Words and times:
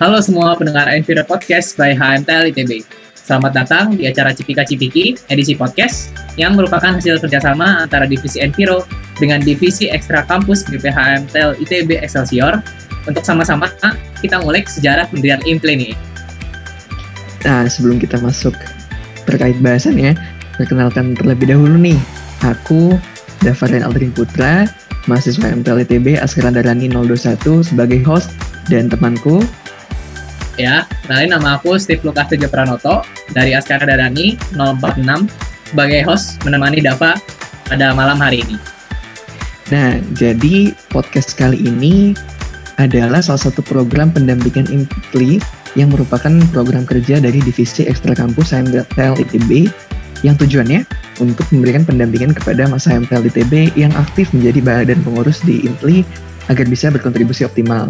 Halo 0.00 0.16
semua 0.24 0.56
pendengar 0.56 0.88
Enviro 0.88 1.20
Podcast 1.28 1.76
by 1.76 1.92
HMTL 1.92 2.48
ITB. 2.48 2.88
Selamat 3.12 3.52
datang 3.52 3.92
di 3.92 4.08
acara 4.08 4.32
Cipika 4.32 4.64
Cipiki 4.64 5.12
edisi 5.28 5.52
podcast 5.52 6.16
yang 6.40 6.56
merupakan 6.56 6.96
hasil 6.96 7.20
kerjasama 7.20 7.84
antara 7.84 8.08
Divisi 8.08 8.40
Enviro 8.40 8.88
dengan 9.20 9.44
Divisi 9.44 9.92
Ekstra 9.92 10.24
Kampus 10.24 10.64
BPHMTL 10.72 11.60
ITB 11.60 12.00
Excelsior 12.00 12.64
untuk 13.04 13.20
sama-sama 13.28 13.68
kita 14.24 14.40
ngulik 14.40 14.72
sejarah 14.72 15.04
pendirian 15.12 15.44
IMPLE 15.44 15.76
nih. 15.76 15.92
Nah, 17.44 17.68
sebelum 17.68 18.00
kita 18.00 18.24
masuk 18.24 18.56
terkait 19.28 19.60
bahasannya, 19.60 20.16
perkenalkan 20.56 21.12
terlebih 21.12 21.52
dahulu 21.52 21.76
nih. 21.76 22.00
Aku, 22.48 22.96
Davarian 23.44 23.84
Aldrin 23.84 24.16
Putra, 24.16 24.64
mahasiswa 25.12 25.52
MTL 25.60 25.84
ITB 25.84 26.16
Askaran 26.16 26.56
Darani 26.56 26.88
021 26.88 27.68
sebagai 27.68 28.00
host 28.08 28.32
dan 28.72 28.88
temanku 28.88 29.44
Ya, 30.60 30.84
kenalin 31.08 31.32
nama 31.32 31.56
aku 31.56 31.80
Steve 31.80 32.04
Lukas 32.04 32.28
Tejo 32.28 32.44
Pranoto 32.52 33.00
dari 33.32 33.56
Askara 33.56 33.88
Darani 33.88 34.36
046 34.52 35.72
sebagai 35.72 36.04
host 36.04 36.36
menemani 36.44 36.84
Dava 36.84 37.16
pada 37.64 37.96
malam 37.96 38.20
hari 38.20 38.44
ini. 38.44 38.60
Nah, 39.72 39.96
jadi 40.12 40.76
podcast 40.92 41.32
kali 41.40 41.64
ini 41.64 42.12
adalah 42.76 43.24
salah 43.24 43.40
satu 43.40 43.64
program 43.64 44.12
pendampingan 44.12 44.68
Impli 44.68 45.40
yang 45.80 45.96
merupakan 45.96 46.28
program 46.52 46.84
kerja 46.84 47.24
dari 47.24 47.40
Divisi 47.40 47.88
Ekstra 47.88 48.12
Kampus 48.12 48.52
HMTL 48.52 49.16
ITB 49.16 49.72
yang 50.20 50.36
tujuannya 50.36 50.84
untuk 51.24 51.48
memberikan 51.56 51.88
pendampingan 51.88 52.36
kepada 52.36 52.68
masa 52.68 53.00
HMTL 53.00 53.32
ITB 53.32 53.80
yang 53.80 53.96
aktif 53.96 54.28
menjadi 54.36 54.60
badan 54.60 55.00
pengurus 55.08 55.40
di 55.40 55.64
Impli 55.64 56.04
agar 56.52 56.68
bisa 56.68 56.92
berkontribusi 56.92 57.48
optimal. 57.48 57.88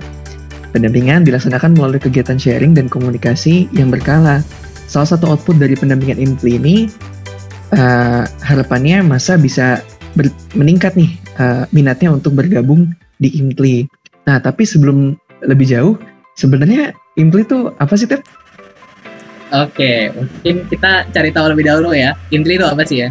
Pendampingan 0.71 1.27
dilaksanakan 1.27 1.75
melalui 1.75 1.99
kegiatan 1.99 2.39
sharing 2.39 2.79
dan 2.79 2.87
komunikasi 2.87 3.67
yang 3.75 3.91
berkala. 3.91 4.43
Salah 4.87 5.15
satu 5.15 5.35
output 5.35 5.59
dari 5.59 5.75
pendampingan 5.75 6.19
IMPLI 6.19 6.53
ini 6.63 6.77
uh, 7.75 8.23
harapannya 8.43 9.03
masa 9.03 9.35
bisa 9.39 9.83
meningkat 10.55 10.95
nih 10.99 11.11
uh, 11.39 11.67
minatnya 11.71 12.11
untuk 12.15 12.39
bergabung 12.39 12.91
di 13.19 13.35
IMPLI. 13.39 13.87
Nah, 14.27 14.39
tapi 14.39 14.63
sebelum 14.67 15.15
lebih 15.47 15.67
jauh, 15.71 15.95
sebenarnya 16.39 16.95
IMPLI 17.19 17.43
itu 17.47 17.59
apa 17.79 17.95
sih, 17.99 18.07
Tep? 18.07 18.23
Oke, 19.51 20.15
mungkin 20.15 20.71
kita 20.71 21.11
cari 21.11 21.35
tahu 21.35 21.51
lebih 21.51 21.67
dahulu 21.67 21.91
ya. 21.91 22.15
IMPLI 22.31 22.63
itu 22.63 22.67
apa 22.67 22.83
sih 22.87 23.07
ya? 23.07 23.09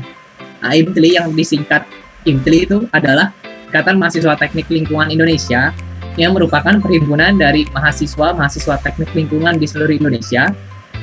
Nah, 0.64 0.72
IMPLI 0.76 1.10
yang 1.20 1.28
disingkat 1.36 1.84
IMPLI 2.24 2.60
itu 2.68 2.78
adalah 2.96 3.36
Ikatan 3.70 4.00
Mahasiswa 4.02 4.34
Teknik 4.40 4.72
Lingkungan 4.72 5.12
Indonesia 5.14 5.76
yang 6.16 6.34
merupakan 6.34 6.80
perhimpunan 6.82 7.38
dari 7.38 7.68
mahasiswa-mahasiswa 7.76 8.82
teknik 8.82 9.12
lingkungan 9.14 9.60
di 9.60 9.68
seluruh 9.70 9.94
Indonesia 9.94 10.50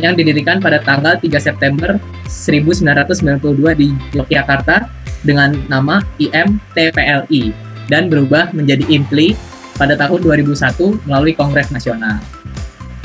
yang 0.02 0.16
didirikan 0.16 0.60
pada 0.60 0.80
tanggal 0.82 1.16
3 1.20 1.28
September 1.40 1.96
1992 2.28 3.80
di 3.80 3.88
Yogyakarta 4.12 4.88
dengan 5.24 5.56
nama 5.70 6.04
IMTPLI 6.20 7.54
dan 7.88 8.10
berubah 8.10 8.52
menjadi 8.52 8.84
IMPLI 8.86 9.36
pada 9.76 9.94
tahun 9.96 10.20
2001 10.24 11.06
melalui 11.08 11.32
Kongres 11.36 11.70
Nasional. 11.72 12.20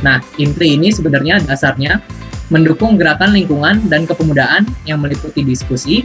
Nah, 0.02 0.20
IMPLI 0.36 0.82
ini 0.82 0.90
sebenarnya 0.90 1.40
dasarnya 1.46 2.02
mendukung 2.52 3.00
gerakan 3.00 3.32
lingkungan 3.32 3.88
dan 3.88 4.04
kepemudaan 4.04 4.68
yang 4.84 5.00
meliputi 5.00 5.46
diskusi, 5.46 6.04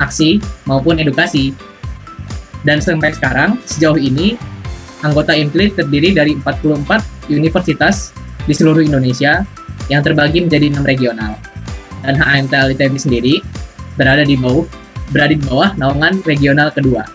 aksi, 0.00 0.40
maupun 0.64 0.96
edukasi. 0.96 1.52
Dan 2.62 2.80
sampai 2.80 3.12
sekarang, 3.12 3.60
sejauh 3.66 3.98
ini 3.98 4.38
anggota 5.02 5.34
IMPLI 5.34 5.74
terdiri 5.74 6.14
dari 6.14 6.38
44 6.38 7.30
universitas 7.30 8.14
di 8.46 8.54
seluruh 8.54 8.82
Indonesia 8.82 9.42
yang 9.90 10.02
terbagi 10.02 10.42
menjadi 10.42 10.70
enam 10.70 10.84
regional. 10.86 11.32
Dan 12.02 12.18
HMTL 12.18 12.74
ITB 12.74 12.94
sendiri 12.98 13.34
berada 13.94 14.26
di 14.26 14.34
bawah 14.34 14.66
berada 15.12 15.36
di 15.36 15.42
bawah 15.44 15.70
naungan 15.78 16.24
regional 16.24 16.72
kedua. 16.74 17.06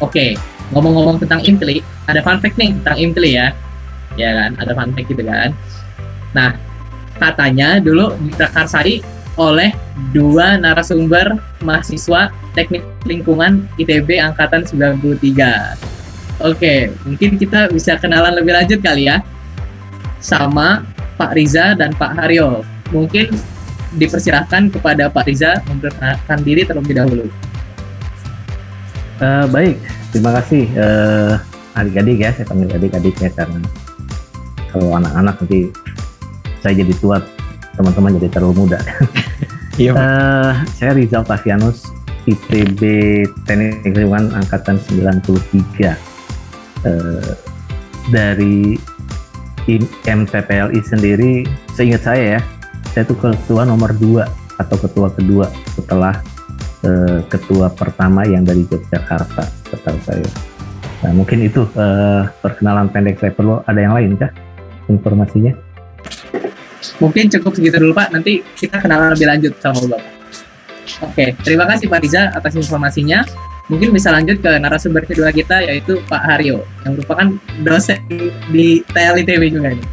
Oke, 0.00 0.38
ngomong-ngomong 0.72 1.20
tentang 1.20 1.44
IMPLI, 1.44 1.84
ada 2.08 2.24
fun 2.24 2.40
fact 2.40 2.56
nih 2.56 2.72
tentang 2.80 2.96
IMPLI 2.96 3.30
ya. 3.36 3.48
Ya 4.16 4.30
kan, 4.32 4.50
ada 4.56 4.72
fun 4.72 4.96
fact 4.96 5.08
gitu 5.12 5.22
kan. 5.26 5.52
Nah, 6.32 6.56
katanya 7.20 7.82
dulu 7.82 8.16
diprakarsai 8.24 9.04
oleh 9.36 9.76
dua 10.16 10.56
narasumber 10.56 11.36
mahasiswa 11.60 12.32
teknik 12.56 12.84
lingkungan 13.04 13.68
ITB 13.76 14.16
angkatan 14.20 14.64
93 14.64 15.99
Oke, 16.40 16.88
mungkin 17.04 17.36
kita 17.36 17.68
bisa 17.68 18.00
kenalan 18.00 18.32
lebih 18.32 18.56
lanjut 18.56 18.80
kali 18.80 19.12
ya 19.12 19.20
sama 20.24 20.88
Pak 21.20 21.36
Riza 21.36 21.76
dan 21.76 21.92
Pak 21.92 22.16
Haryo. 22.16 22.64
Mungkin 22.88 23.28
dipersilahkan 24.00 24.72
kepada 24.72 25.12
Pak 25.12 25.28
Riza 25.28 25.60
memperkenalkan 25.68 26.38
diri 26.40 26.64
terlebih 26.64 26.96
dahulu. 26.96 27.26
Uh, 29.20 29.44
baik, 29.52 29.76
terima 30.16 30.32
kasih 30.40 30.64
uh, 30.80 31.36
adik-adik 31.76 32.24
ya, 32.24 32.32
saya 32.32 32.48
panggil 32.48 32.72
adik-adik 32.72 33.12
ya 33.20 33.28
karena 33.36 33.60
kalau 34.72 34.96
anak-anak 34.96 35.36
nanti 35.44 35.68
saya 36.64 36.72
jadi 36.72 36.94
tua, 37.04 37.20
teman-teman 37.76 38.16
jadi 38.16 38.28
terlalu 38.32 38.64
muda. 38.64 38.80
Iya. 39.80 39.96
uh, 39.96 40.52
saya 40.76 40.92
Rizal 40.92 41.24
Pasianus, 41.24 41.88
ITB 42.28 42.80
Teknik 43.48 43.80
Lingkungan 43.96 44.28
Angkatan 44.36 44.76
93 44.76 46.09
Eh, 46.80 47.34
dari 48.08 48.80
MTPLI 50.02 50.80
sendiri, 50.82 51.44
seingat 51.76 52.02
saya 52.02 52.24
ya, 52.36 52.40
saya 52.90 53.04
itu 53.06 53.14
ketua 53.14 53.62
nomor 53.68 53.92
dua 53.94 54.26
atau 54.56 54.76
ketua 54.80 55.12
kedua 55.14 55.46
setelah 55.72 56.18
uh, 56.82 57.22
ketua 57.30 57.70
pertama 57.70 58.26
yang 58.26 58.42
dari 58.42 58.66
Yogyakarta, 58.66 59.46
setahu 59.70 59.98
saya. 60.02 60.26
Nah, 61.06 61.12
mungkin 61.14 61.44
itu 61.44 61.64
uh, 61.78 62.26
perkenalan 62.42 62.90
pendek 62.90 63.20
saya 63.22 63.32
perlu 63.32 63.62
ada 63.62 63.78
yang 63.78 63.94
lain 63.94 64.18
kah 64.18 64.32
informasinya? 64.90 65.54
Mungkin 66.98 67.30
cukup 67.30 67.52
segitu 67.54 67.78
dulu 67.78 67.94
Pak, 67.94 68.10
nanti 68.10 68.42
kita 68.58 68.80
kenalan 68.80 69.14
lebih 69.14 69.28
lanjut 69.28 69.52
sama 69.62 69.80
Bapak. 69.86 70.02
Oke, 71.06 71.24
terima 71.46 71.64
kasih 71.70 71.86
Pak 71.86 72.00
Riza 72.02 72.34
atas 72.34 72.52
informasinya 72.58 73.22
mungkin 73.70 73.94
bisa 73.94 74.10
lanjut 74.10 74.42
ke 74.42 74.50
narasumber 74.58 75.06
kedua 75.06 75.30
kita 75.30 75.62
yaitu 75.62 76.02
Pak 76.10 76.22
Haryo 76.26 76.66
yang 76.82 76.98
merupakan 76.98 77.28
dosen 77.62 78.02
di 78.50 78.82
TLITB 78.90 79.54
juga 79.54 79.70
ini. 79.78 79.86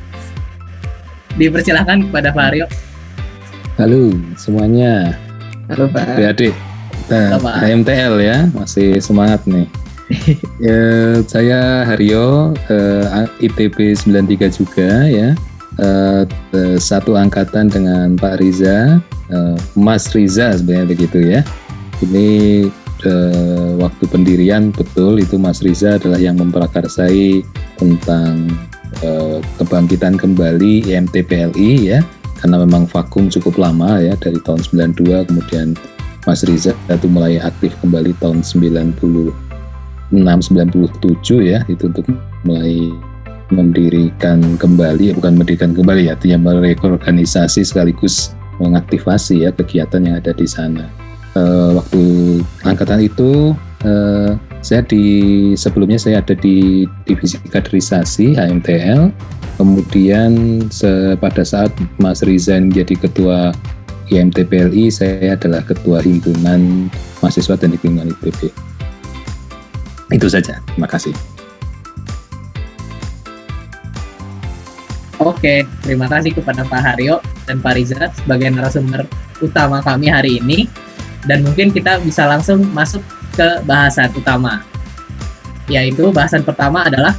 Dipersilahkan 1.38 2.10
kepada 2.10 2.34
Pak 2.34 2.44
Haryo. 2.50 2.66
Halo 3.78 4.10
semuanya. 4.34 5.14
Halo 5.70 5.86
Pak. 5.94 6.18
Adik-adik. 6.18 6.58
Nah, 7.08 7.40
HMTL 7.40 8.20
ya, 8.20 8.50
masih 8.52 8.98
semangat 8.98 9.46
nih. 9.46 9.70
ya, 10.66 10.82
saya 11.30 11.86
Haryo, 11.86 12.58
uh, 12.58 13.30
ITB 13.38 13.94
93 13.94 14.58
juga 14.58 15.06
ya. 15.06 15.38
Uh, 15.78 16.26
satu 16.82 17.14
angkatan 17.14 17.70
dengan 17.70 18.18
Pak 18.18 18.42
Riza, 18.42 18.98
uh, 19.30 19.56
Mas 19.78 20.10
Riza 20.10 20.58
sebenarnya 20.58 20.88
begitu 20.90 21.20
ya. 21.22 21.46
Ini 22.02 22.66
uh, 23.06 23.78
waktu 23.78 24.04
pendirian 24.10 24.74
betul 24.74 25.22
itu 25.22 25.38
Mas 25.38 25.62
Riza 25.62 26.00
adalah 26.02 26.18
yang 26.18 26.40
memprakarsai 26.40 27.46
tentang 27.78 28.50
uh, 29.06 29.38
kebangkitan 29.62 30.18
kembali 30.18 30.90
IMTPLI 30.90 31.72
ya. 31.94 32.00
Karena 32.38 32.62
memang 32.62 32.86
vakum 32.86 33.34
cukup 33.34 33.58
lama 33.58 33.98
ya 33.98 34.14
dari 34.18 34.38
tahun 34.46 34.62
92 34.62 35.26
kemudian 35.30 35.74
Mas 36.30 36.46
Riza 36.46 36.76
itu 36.92 37.08
mulai 37.10 37.42
aktif 37.42 37.74
kembali 37.82 38.14
tahun 38.22 38.46
96 38.46 39.34
97 40.12 40.92
ya 41.44 41.66
itu 41.66 41.84
untuk 41.90 42.06
mulai 42.46 42.94
mendirikan 43.48 44.60
kembali 44.60 45.12
ya 45.12 45.14
bukan 45.16 45.40
mendirikan 45.40 45.72
kembali 45.72 46.12
ya 46.12 46.20
artinya 46.20 46.52
mereorganisasi 46.52 47.64
sekaligus 47.64 48.36
mengaktifasi 48.60 49.48
ya 49.48 49.56
kegiatan 49.56 50.04
yang 50.04 50.20
ada 50.20 50.36
di 50.36 50.44
sana 50.44 51.07
uh, 51.38 51.78
waktu 51.78 52.02
angkatan 52.66 53.06
itu 53.06 53.54
uh, 53.86 54.34
saya 54.66 54.82
di 54.82 55.06
sebelumnya 55.54 56.02
saya 56.02 56.26
ada 56.26 56.34
di 56.34 56.90
divisi 57.06 57.38
kaderisasi 57.38 58.34
HMTL 58.34 59.14
kemudian 59.62 60.62
se, 60.74 61.14
pada 61.22 61.46
saat 61.46 61.70
Mas 62.02 62.26
Riza 62.26 62.58
menjadi 62.58 63.08
ketua 63.08 63.54
IMTPLI 64.10 64.90
saya 64.90 65.38
adalah 65.38 65.62
ketua 65.62 66.02
himpunan 66.02 66.90
mahasiswa 67.22 67.54
dan 67.60 67.78
lingkungan 67.78 68.10
ITB 68.18 68.50
itu 70.08 70.28
saja. 70.32 70.64
Terima 70.72 70.88
kasih. 70.88 71.12
Oke, 75.18 75.66
terima 75.82 76.06
kasih 76.08 76.32
kepada 76.32 76.62
Pak 76.64 76.82
Haryo 76.82 77.20
dan 77.50 77.58
Pak 77.60 77.74
Riza 77.74 78.14
sebagai 78.14 78.54
narasumber 78.54 79.04
utama 79.42 79.82
kami 79.82 80.08
hari 80.08 80.40
ini 80.40 80.70
dan 81.28 81.44
mungkin 81.44 81.70
kita 81.76 82.00
bisa 82.02 82.26
langsung 82.26 82.64
masuk 82.72 83.04
ke 83.36 83.62
bahasan 83.68 84.10
utama 84.16 84.64
yaitu 85.68 86.10
bahasan 86.16 86.42
pertama 86.48 86.88
adalah 86.88 87.14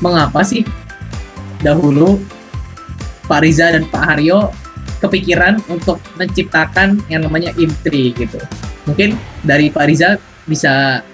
mengapa 0.00 0.40
sih 0.40 0.64
dahulu 1.60 2.18
Pak 3.24 3.40
Riza 3.40 3.72
dan 3.72 3.88
Pak 3.88 4.04
Haryo 4.04 4.52
kepikiran 5.00 5.60
untuk 5.68 6.00
menciptakan 6.16 7.00
yang 7.12 7.24
namanya 7.24 7.52
IM3 7.56 7.88
gitu. 8.16 8.40
Mungkin 8.88 9.16
dari 9.44 9.68
Pak 9.68 9.84
Riza 9.88 10.16
bisa 10.44 11.04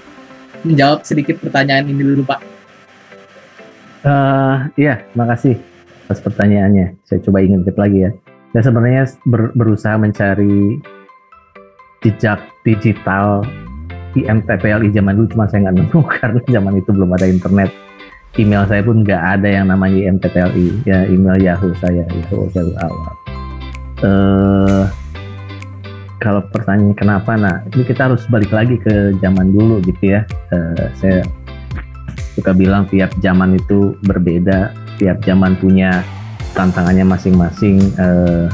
menjawab 0.62 1.06
sedikit 1.06 1.38
pertanyaan 1.43 1.91
ini 1.91 2.03
dulu 2.03 2.23
Pak. 2.27 2.41
Uh, 4.00 4.56
iya, 4.79 5.06
makasih 5.15 5.59
atas 6.06 6.23
pertanyaannya. 6.23 6.99
Saya 7.06 7.19
coba 7.23 7.43
ingat 7.43 7.79
lagi 7.79 7.99
ya. 8.06 8.11
Dan 8.50 8.62
sebenarnya 8.67 9.05
ber, 9.23 9.55
berusaha 9.55 9.94
mencari 9.94 10.82
jejak 12.00 12.41
digital 12.64 13.44
IMTPLI 14.19 14.91
zaman 14.91 15.14
dulu, 15.14 15.26
cuma 15.31 15.44
saya 15.47 15.69
nggak 15.70 15.76
nemu 15.79 16.00
karena 16.19 16.41
zaman 16.50 16.75
itu 16.81 16.91
belum 16.91 17.11
ada 17.14 17.26
internet. 17.31 17.70
Email 18.38 18.62
saya 18.70 18.82
pun 18.87 19.02
nggak 19.02 19.23
ada 19.38 19.49
yang 19.50 19.67
namanya 19.67 20.06
MTTLI 20.14 20.87
ya 20.87 21.02
email 21.11 21.35
Yahoo 21.43 21.75
saya 21.82 22.06
Yahoo 22.06 22.47
Yahoo 22.55 22.75
awal. 22.79 23.12
Uh, 24.00 24.85
kalau 26.23 26.41
pertanyaan 26.49 26.94
kenapa 26.94 27.37
nah 27.37 27.58
ini 27.75 27.82
kita 27.82 28.06
harus 28.06 28.23
balik 28.31 28.55
lagi 28.55 28.79
ke 28.79 29.19
zaman 29.19 29.50
dulu 29.50 29.82
gitu 29.82 30.14
ya. 30.14 30.23
Uh, 30.55 30.87
saya 30.94 31.26
suka 32.38 32.55
bilang 32.55 32.87
tiap 32.87 33.11
zaman 33.19 33.58
itu 33.58 33.99
berbeda 34.06 34.70
tiap 34.96 35.19
zaman 35.26 35.58
punya 35.58 36.06
tantangannya 36.55 37.03
masing-masing 37.03 37.82
uh, 37.99 38.46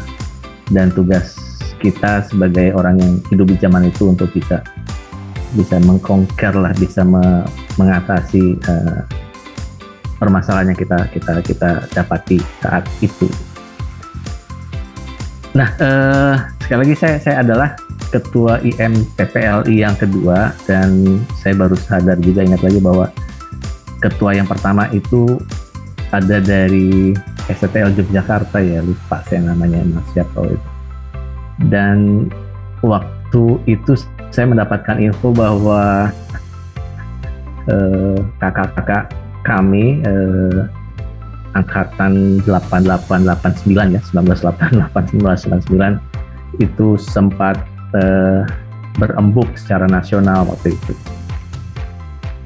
dan 0.73 0.89
tugas 0.89 1.46
kita 1.81 2.25
sebagai 2.27 2.73
orang 2.77 2.97
yang 3.01 3.13
hidup 3.29 3.47
di 3.53 3.57
zaman 3.61 3.89
itu 3.89 4.11
untuk 4.11 4.31
bisa 4.33 4.61
bisa 5.55 5.81
mengkonker 5.81 6.53
lah 6.53 6.75
bisa 6.77 7.07
me, 7.07 7.45
mengatasi 7.81 8.61
uh, 8.69 9.01
permasalahan 10.17 10.73
kita 10.73 11.09
kita 11.13 11.33
kita 11.45 11.71
dapati 11.93 12.41
saat 12.61 12.85
itu. 13.05 13.29
Nah, 15.57 15.73
eh, 15.81 16.35
sekali 16.61 16.79
lagi 16.85 16.95
saya 17.01 17.17
saya 17.17 17.37
adalah 17.41 17.73
ketua 18.13 18.61
IM 18.61 18.93
PPLI 19.17 19.81
yang 19.81 19.97
kedua 19.97 20.53
dan 20.69 21.21
saya 21.41 21.57
baru 21.57 21.77
sadar 21.81 22.21
juga 22.21 22.45
ingat 22.45 22.61
lagi 22.61 22.81
bahwa 22.81 23.09
ketua 24.05 24.37
yang 24.37 24.45
pertama 24.45 24.85
itu 24.93 25.41
ada 26.13 26.39
dari 26.39 27.17
STL 27.49 27.97
Yogyakarta 27.97 28.61
ya 28.61 28.85
lupa 28.85 29.25
saya 29.27 29.49
namanya 29.49 29.81
Mas 29.89 30.07
siapa 30.13 30.45
itu. 30.45 30.76
Dan 31.57 32.29
waktu 32.85 33.57
itu 33.65 33.97
saya 34.29 34.47
mendapatkan 34.49 35.01
info 35.01 35.33
bahwa 35.33 36.13
eh, 37.69 38.19
kakak-kakak 38.39 39.13
kami 39.47 40.03
eh, 40.05 40.61
angkatan 41.57 42.45
8889 42.45 43.97
ya 43.97 44.01
1988 44.05 45.97
itu 46.61 46.89
sempat 47.01 47.57
eh, 47.97 48.45
berembuk 49.01 49.49
secara 49.57 49.89
nasional 49.89 50.45
waktu 50.49 50.77
itu. 50.77 50.93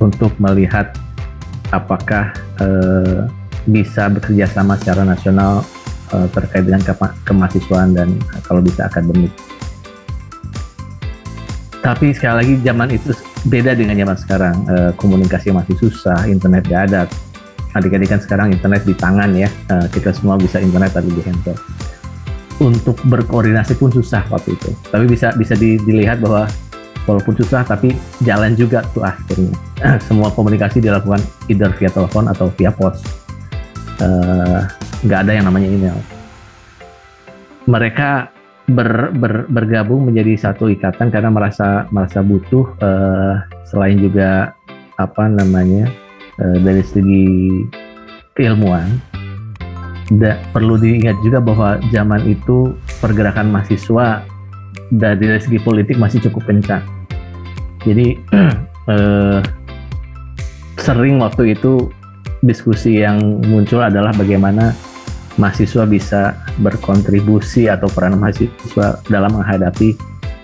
Untuk 0.00 0.32
melihat 0.38 0.94
apakah 1.74 2.32
eh, 2.62 3.26
bisa 3.68 4.08
bekerja 4.08 4.48
sama 4.48 4.80
secara 4.80 5.04
nasional 5.04 5.60
eh, 6.14 6.28
terkait 6.34 6.64
dengan 6.66 6.82
ke 6.82 6.92
kemahasiswaan 7.26 7.94
dan 7.94 8.14
kalau 8.46 8.60
bisa 8.60 8.86
akademik. 8.86 9.32
Tapi 11.80 12.12
sekali 12.12 12.34
lagi 12.44 12.54
zaman 12.60 12.88
itu 12.92 13.10
beda 13.48 13.72
dengan 13.72 13.96
zaman 13.96 14.16
sekarang. 14.20 14.56
Uh, 14.68 14.90
komunikasi 15.00 15.48
masih 15.48 15.76
susah 15.80 16.28
internet 16.28 16.68
gak 16.68 16.92
ada. 16.92 17.08
Adik-adik 17.72 18.12
kan 18.12 18.20
sekarang 18.20 18.52
internet 18.52 18.84
di 18.84 18.92
tangan 18.92 19.32
ya. 19.32 19.48
Uh, 19.72 19.88
kita 19.88 20.12
semua 20.12 20.36
bisa 20.36 20.60
internet 20.60 20.92
tapi 20.92 21.08
di 21.08 21.24
handphone. 21.24 21.56
Untuk 22.60 23.00
berkoordinasi 23.08 23.80
pun 23.80 23.88
susah 23.88 24.28
waktu 24.28 24.52
itu. 24.52 24.70
Tapi 24.92 25.08
bisa 25.08 25.32
bisa 25.32 25.56
di, 25.56 25.80
dilihat 25.80 26.20
bahwa 26.20 26.44
walaupun 27.08 27.32
susah 27.40 27.64
tapi 27.64 27.96
jalan 28.20 28.52
juga 28.52 28.84
tuh 28.92 29.00
akhirnya. 29.00 29.56
Semua 30.06 30.28
komunikasi 30.28 30.84
dilakukan 30.84 31.24
either 31.48 31.72
via 31.80 31.88
telepon 31.88 32.28
atau 32.28 32.52
via 32.52 32.68
pos 32.68 33.00
nggak 35.04 35.18
uh, 35.20 35.22
ada 35.24 35.32
yang 35.32 35.46
namanya 35.48 35.68
email. 35.68 35.98
Mereka 37.68 38.32
ber, 38.70 39.10
ber, 39.12 39.50
bergabung 39.50 40.06
menjadi 40.08 40.50
satu 40.50 40.70
ikatan 40.70 41.10
karena 41.10 41.28
merasa 41.28 41.90
merasa 41.90 42.22
butuh 42.22 42.64
uh, 42.80 43.34
selain 43.66 43.98
juga 43.98 44.54
apa 44.96 45.26
namanya 45.26 45.90
uh, 46.38 46.58
dari 46.62 46.82
segi 46.86 47.26
keilmuan 48.38 48.86
da, 50.16 50.38
perlu 50.54 50.78
diingat 50.78 51.18
juga 51.22 51.42
bahwa 51.42 51.78
zaman 51.90 52.24
itu 52.30 52.74
pergerakan 53.02 53.50
mahasiswa 53.50 54.22
dari 54.90 55.38
segi 55.38 55.58
politik 55.62 55.98
masih 55.98 56.18
cukup 56.30 56.50
kencang. 56.50 56.82
Jadi 57.86 58.18
uh, 58.90 59.40
sering 60.84 61.20
waktu 61.20 61.54
itu 61.54 61.92
diskusi 62.40 63.04
yang 63.04 63.44
muncul 63.44 63.84
adalah 63.84 64.12
bagaimana 64.16 64.72
mahasiswa 65.36 65.84
bisa 65.88 66.36
berkontribusi 66.60 67.68
atau 67.68 67.88
peran 67.88 68.16
mahasiswa 68.20 69.00
dalam 69.08 69.40
menghadapi 69.40 69.96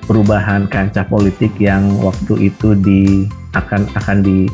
perubahan 0.07 0.71
kancah 0.71 1.05
politik 1.09 1.53
yang 1.59 1.91
waktu 2.01 2.53
itu 2.53 2.79
di 2.79 3.27
akan 3.53 3.89
akan 3.99 4.19
di 4.23 4.47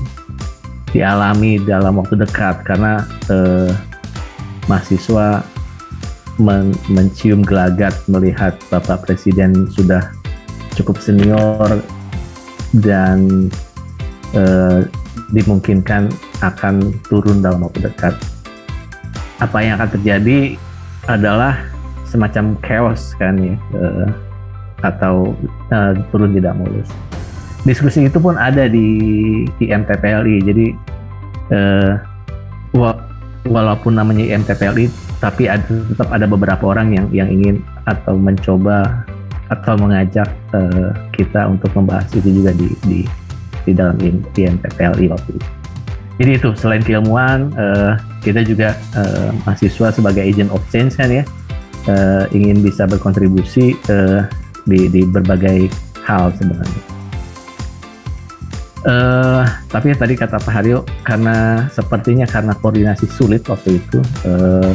dialami 0.95 1.61
dalam 1.63 1.99
waktu 1.99 2.19
dekat. 2.23 2.63
Karena 2.65 3.03
eh, 3.29 3.71
mahasiswa 4.71 5.43
men, 6.41 6.73
mencium 6.89 7.45
gelagat 7.45 7.95
melihat 8.09 8.57
Bapak 8.73 9.05
Presiden 9.05 9.69
sudah 9.69 10.15
cukup 10.79 10.97
senior 11.03 11.83
dan 12.73 13.51
eh, 14.33 14.89
dimungkinkan 15.37 16.09
akan 16.43 16.93
turun 17.07 17.39
dalam 17.41 17.63
waktu 17.63 17.87
dekat 17.87 18.19
apa 19.39 19.59
yang 19.63 19.79
akan 19.79 19.91
terjadi 19.99 20.59
adalah 21.11 21.59
semacam 22.07 22.55
chaos 22.63 23.17
kan 23.17 23.35
ya 23.41 23.57
uh, 23.75 24.11
atau 24.83 25.33
uh, 25.73 25.95
turun 26.11 26.35
tidak 26.35 26.55
mulus. 26.59 26.91
Diskusi 27.63 28.11
itu 28.11 28.19
pun 28.19 28.35
ada 28.35 28.67
di 28.67 28.87
IMTPLI. 29.63 30.37
Jadi 30.43 30.67
uh, 31.55 31.95
walaupun 33.47 33.95
namanya 33.95 34.27
IMTPLI, 34.35 34.91
tapi 35.23 35.47
ada, 35.47 35.63
tetap 35.63 36.11
ada 36.11 36.27
beberapa 36.27 36.75
orang 36.75 36.91
yang 36.99 37.07
yang 37.15 37.29
ingin 37.31 37.63
atau 37.87 38.19
mencoba 38.19 39.07
atau 39.51 39.79
mengajak 39.79 40.27
uh, 40.55 40.91
kita 41.15 41.47
untuk 41.47 41.71
membahas 41.79 42.11
itu 42.19 42.43
juga 42.43 42.51
di 42.59 42.69
di 42.83 43.01
di 43.63 43.73
dalam 43.73 43.95
IMTPLI 44.03 45.07
waktu 45.15 45.31
itu. 45.39 45.62
Jadi 46.21 46.31
itu 46.37 46.51
selain 46.57 46.85
keilmuan, 46.85 47.51
uh, 47.57 47.97
kita 48.21 48.45
juga 48.45 48.77
uh, 48.95 49.33
mahasiswa 49.43 49.89
sebagai 49.91 50.23
agent 50.23 50.53
of 50.53 50.61
change 50.69 50.95
kan 50.95 51.09
ya 51.09 51.25
uh, 51.89 52.25
ingin 52.31 52.63
bisa 52.63 52.87
berkontribusi 52.87 53.75
uh, 53.91 54.29
di, 54.69 54.87
di 54.93 55.03
berbagai 55.09 55.73
hal 56.07 56.31
sebenarnya. 56.37 56.83
Uh, 58.83 59.47
tapi 59.71 59.95
tadi 59.95 60.19
kata 60.19 60.43
Pak 60.43 60.51
Haryo 60.51 60.83
karena 61.07 61.71
sepertinya 61.71 62.27
karena 62.27 62.51
koordinasi 62.59 63.07
sulit 63.07 63.47
waktu 63.47 63.79
itu 63.79 64.03
uh, 64.27 64.75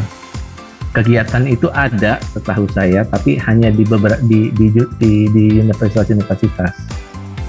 kegiatan 0.96 1.44
itu 1.44 1.68
ada 1.76 2.16
setahu 2.32 2.72
saya 2.72 3.04
tapi 3.04 3.36
hanya 3.36 3.68
di 3.68 3.84
beberapa 3.84 4.16
di 4.24 4.48
di 4.56 4.72
di, 4.72 5.28
di 5.28 5.46
universitas-universitas 5.60 6.72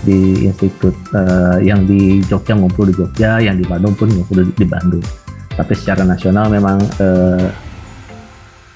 di 0.05 0.47
institut 0.47 0.95
uh, 1.15 1.59
yang 1.63 1.87
di 1.87 2.23
Jogja 2.27 2.55
ngumpul 2.55 2.91
di 2.91 2.95
Jogja, 2.95 3.43
yang 3.43 3.59
di 3.59 3.65
Bandung 3.67 3.95
pun 3.99 4.11
ngumpul 4.11 4.47
di, 4.47 4.67
Bandung. 4.67 5.03
Tapi 5.55 5.73
secara 5.75 6.07
nasional 6.07 6.47
memang 6.51 6.79
uh, 7.03 7.49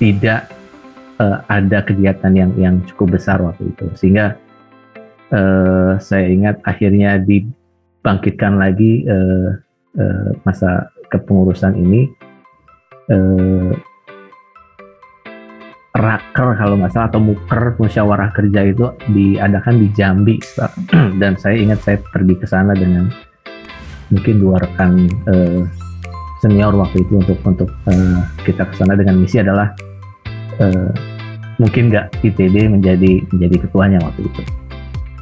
tidak 0.02 0.50
uh, 1.22 1.46
ada 1.46 1.84
kegiatan 1.86 2.32
yang 2.34 2.50
yang 2.58 2.74
cukup 2.90 3.18
besar 3.20 3.38
waktu 3.38 3.70
itu. 3.70 3.86
Sehingga 3.94 4.34
uh, 5.30 6.00
saya 6.02 6.26
ingat 6.26 6.58
akhirnya 6.66 7.22
dibangkitkan 7.22 8.58
lagi 8.58 9.06
uh, 9.06 9.54
uh, 9.98 10.28
masa 10.42 10.90
kepengurusan 11.12 11.78
ini 11.78 12.10
uh, 13.12 13.70
raker 16.02 16.58
kalau 16.58 16.74
nggak 16.74 16.92
salah 16.92 17.08
atau 17.08 17.22
muker 17.22 17.78
musyawarah 17.78 18.34
kerja 18.34 18.60
itu 18.66 18.90
diadakan 19.14 19.74
di 19.78 19.86
Jambi 19.94 20.36
dan 21.22 21.38
saya 21.38 21.54
ingat 21.54 21.78
saya 21.86 21.96
pergi 22.02 22.34
ke 22.34 22.46
sana 22.50 22.74
dengan 22.74 23.06
mungkin 24.10 24.42
dua 24.42 24.60
rekan 24.60 25.06
uh, 25.30 25.62
senior 26.42 26.74
waktu 26.74 27.06
itu 27.06 27.22
untuk 27.22 27.38
untuk 27.46 27.70
uh, 27.86 28.20
kita 28.42 28.66
ke 28.66 28.74
sana 28.74 28.98
dengan 28.98 29.22
misi 29.22 29.38
adalah 29.38 29.70
uh, 30.58 30.90
mungkin 31.62 31.94
nggak 31.94 32.18
ITB 32.26 32.66
menjadi 32.66 33.22
menjadi 33.30 33.56
ketuanya 33.62 34.02
waktu 34.02 34.26
itu. 34.26 34.42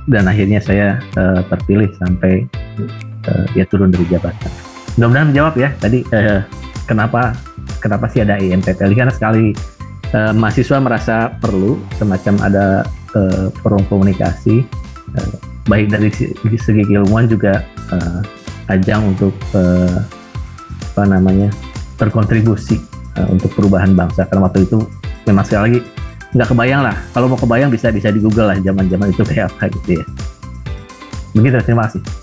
Dan 0.08 0.26
akhirnya 0.26 0.58
saya 0.58 0.96
uh, 1.20 1.44
terpilih 1.46 1.92
sampai 2.00 2.49
uh, 3.28 3.46
ya 3.52 3.68
turun 3.68 3.92
dari 3.92 4.08
jabatan. 4.08 4.50
Mudah-mudahan 4.96 5.28
menjawab 5.30 5.54
ya 5.60 5.70
tadi 5.76 6.02
uh, 6.10 6.40
kenapa 6.88 7.37
kenapa 7.78 8.08
sih 8.10 8.25
ada 8.25 8.40
IMTTL 8.40 8.96
karena 8.96 9.12
sekali 9.14 9.54
uh, 10.14 10.33
mahasiswa 10.35 10.79
merasa 10.79 11.35
perlu 11.38 11.79
semacam 11.97 12.35
ada 12.45 12.67
uh, 13.14 13.49
forum 13.62 13.83
komunikasi. 13.87 14.62
Uh, 15.17 15.35
baik 15.69 15.93
dari 15.93 16.11
segi 16.59 16.83
keilmuan 16.87 17.31
juga 17.31 17.62
uh, 17.95 18.21
ajang 18.71 19.14
untuk 19.14 19.35
uh, 19.55 19.99
apa 20.95 21.02
namanya 21.07 21.50
berkontribusi 21.99 22.79
uh, 23.19 23.26
untuk 23.31 23.50
perubahan 23.55 23.95
bangsa. 23.95 24.26
Karena 24.26 24.47
waktu 24.50 24.67
itu 24.67 24.83
memang 25.26 25.45
sekali 25.47 25.62
lagi 25.67 25.81
nggak 26.35 26.49
kebayang 26.55 26.83
lah. 26.87 26.97
Kalau 27.14 27.26
mau 27.31 27.38
kebayang 27.38 27.71
bisa 27.71 27.90
bisa 27.90 28.11
di 28.11 28.23
Google 28.23 28.55
lah 28.55 28.59
zaman 28.59 28.87
zaman 28.87 29.11
itu 29.11 29.23
kayak 29.26 29.50
apa 29.50 29.71
gitu 29.83 30.02
ya. 30.02 30.05
Begitu 31.35 31.62
terima 31.62 31.87
kasih 31.87 32.20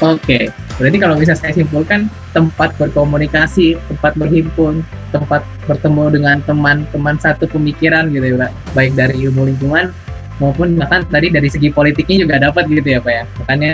oke 0.00 0.38
berarti 0.76 0.98
kalau 1.00 1.16
bisa 1.16 1.32
saya 1.32 1.56
simpulkan 1.56 2.12
tempat 2.36 2.76
berkomunikasi 2.76 3.80
tempat 3.88 4.12
berhimpun 4.16 4.84
tempat 5.14 5.42
bertemu 5.64 6.04
dengan 6.12 6.36
teman-teman 6.44 7.16
satu 7.16 7.48
pemikiran 7.48 8.12
gitu 8.12 8.34
ya 8.34 8.36
Pak. 8.46 8.50
Baik 8.76 8.92
dari 8.94 9.16
ilmu 9.24 9.48
lingkungan 9.48 9.90
maupun 10.36 10.76
bahkan 10.76 11.00
tadi 11.08 11.32
dari 11.32 11.48
segi 11.48 11.72
politiknya 11.72 12.28
juga 12.28 12.36
dapat 12.36 12.68
gitu 12.68 12.84
ya 12.84 13.00
Pak 13.00 13.12
ya. 13.12 13.24
Makanya 13.42 13.72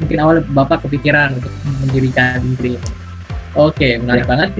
mungkin 0.00 0.18
awal 0.22 0.36
Bapak 0.42 0.88
kepikiran 0.88 1.36
untuk 1.36 1.52
mendirikan 1.84 2.40
ini. 2.42 2.80
Oke 3.52 4.00
menarik 4.00 4.24
ya. 4.24 4.30
banget. 4.30 4.50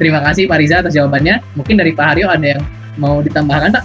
terima 0.00 0.18
kasih 0.18 0.50
Pak 0.50 0.58
Riza 0.58 0.76
atas 0.82 0.94
jawabannya. 0.94 1.42
Mungkin 1.54 1.74
dari 1.78 1.92
Pak 1.94 2.06
Haryo 2.14 2.26
ada 2.30 2.46
yang 2.58 2.62
mau 2.98 3.22
ditambahkan 3.22 3.70
Pak? 3.70 3.84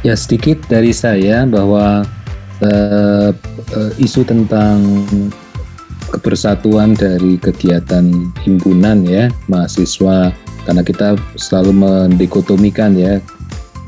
Ya 0.00 0.16
sedikit 0.16 0.64
dari 0.64 0.96
saya 0.96 1.44
bahwa 1.44 2.08
uh, 2.64 3.30
isu 4.00 4.24
tentang 4.24 4.80
kebersatuan 6.10 6.98
dari 6.98 7.38
kegiatan 7.38 8.34
himpunan 8.42 9.06
ya 9.06 9.30
mahasiswa 9.46 10.34
karena 10.66 10.82
kita 10.84 11.16
selalu 11.38 11.72
mendikotomikan 11.72 12.92
ya 12.98 13.22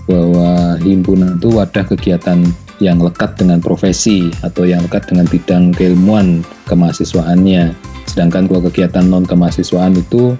bahwa 0.07 0.79
himpunan 0.83 1.39
itu 1.39 1.49
wadah 1.53 1.85
kegiatan 1.95 2.43
yang 2.83 2.99
lekat 2.99 3.39
dengan 3.39 3.63
profesi 3.63 4.27
atau 4.43 4.67
yang 4.67 4.83
lekat 4.83 5.07
dengan 5.07 5.27
bidang 5.31 5.71
keilmuan 5.71 6.43
kemahasiswaannya. 6.67 7.71
Sedangkan 8.11 8.51
kalau 8.51 8.67
kegiatan 8.67 9.07
non 9.07 9.23
kemahasiswaan 9.23 9.95
itu 9.95 10.35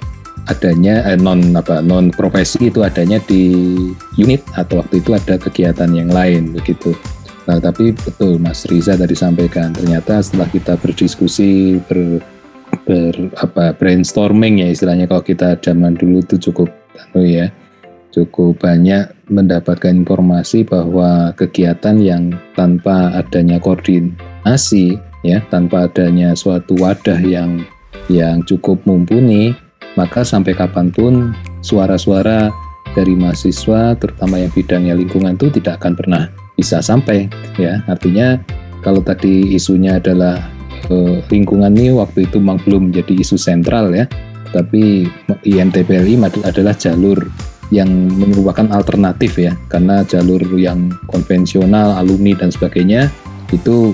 adanya 0.51 1.07
eh, 1.07 1.15
non 1.15 1.55
apa 1.55 1.79
non 1.79 2.11
profesi 2.11 2.67
itu 2.67 2.83
adanya 2.83 3.23
di 3.23 3.71
unit 4.19 4.43
atau 4.59 4.83
waktu 4.83 4.99
itu 4.99 5.15
ada 5.15 5.39
kegiatan 5.39 5.91
yang 5.95 6.11
lain 6.11 6.51
begitu. 6.51 6.91
Nah, 7.43 7.59
tapi 7.59 7.91
betul 7.91 8.39
Mas 8.39 8.63
Riza 8.71 8.95
tadi 8.95 9.19
sampaikan 9.19 9.75
ternyata 9.75 10.23
setelah 10.23 10.47
kita 10.47 10.79
berdiskusi 10.79 11.83
ber, 11.91 12.23
ber 12.87 13.15
apa 13.35 13.75
brainstorming 13.75 14.63
ya 14.63 14.71
istilahnya 14.71 15.11
kalau 15.11 15.27
kita 15.27 15.59
zaman 15.59 15.99
dulu 15.99 16.23
itu 16.23 16.39
cukup 16.39 16.71
anu 16.95 17.27
ya 17.27 17.51
cukup 18.15 18.63
banyak 18.63 19.11
mendapatkan 19.27 19.91
informasi 19.91 20.63
bahwa 20.63 21.35
kegiatan 21.35 21.99
yang 21.99 22.37
tanpa 22.55 23.11
adanya 23.17 23.59
koordinasi 23.59 25.01
ya 25.27 25.43
tanpa 25.51 25.91
adanya 25.91 26.37
suatu 26.39 26.79
wadah 26.79 27.19
yang 27.25 27.65
yang 28.07 28.45
cukup 28.47 28.79
mumpuni 28.87 29.57
maka 29.99 30.23
sampai 30.23 30.55
kapan 30.55 30.95
pun 30.95 31.35
suara-suara 31.65 32.53
dari 32.93 33.17
mahasiswa 33.17 33.97
terutama 33.97 34.37
yang 34.39 34.53
bidangnya 34.53 34.95
lingkungan 34.95 35.35
itu 35.35 35.49
tidak 35.59 35.81
akan 35.81 35.97
pernah 35.97 36.23
bisa 36.63 36.79
sampai 36.79 37.27
ya. 37.59 37.83
Artinya 37.91 38.39
kalau 38.87 39.03
tadi 39.03 39.59
isunya 39.59 39.99
adalah 39.99 40.39
eh, 40.87 41.19
lingkungan 41.27 41.75
ini 41.75 41.91
waktu 41.99 42.31
itu 42.31 42.39
memang 42.39 42.63
belum 42.63 42.95
menjadi 42.95 43.19
isu 43.19 43.35
sentral 43.35 43.91
ya. 43.91 44.07
Tapi 44.55 45.11
IMTPLI 45.43 46.23
adalah 46.47 46.77
jalur 46.79 47.19
yang 47.75 47.91
merupakan 48.15 48.71
alternatif 48.71 49.43
ya. 49.43 49.59
Karena 49.67 50.07
jalur 50.07 50.39
yang 50.55 50.95
konvensional 51.11 51.99
alumni 51.99 52.39
dan 52.39 52.55
sebagainya 52.55 53.11
itu 53.51 53.91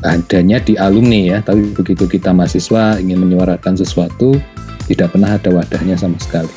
adanya 0.00 0.62
di 0.62 0.80
alumni 0.80 1.36
ya. 1.36 1.38
Tapi 1.44 1.74
begitu 1.76 2.08
kita 2.08 2.32
mahasiswa 2.32 2.96
ingin 3.02 3.20
menyuarakan 3.20 3.76
sesuatu 3.76 4.38
tidak 4.88 5.12
pernah 5.12 5.36
ada 5.36 5.50
wadahnya 5.52 5.98
sama 5.98 6.16
sekali. 6.22 6.50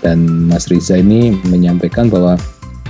Dan 0.00 0.48
Mas 0.48 0.68
Riza 0.68 1.00
ini 1.00 1.32
menyampaikan 1.48 2.12
bahwa 2.12 2.36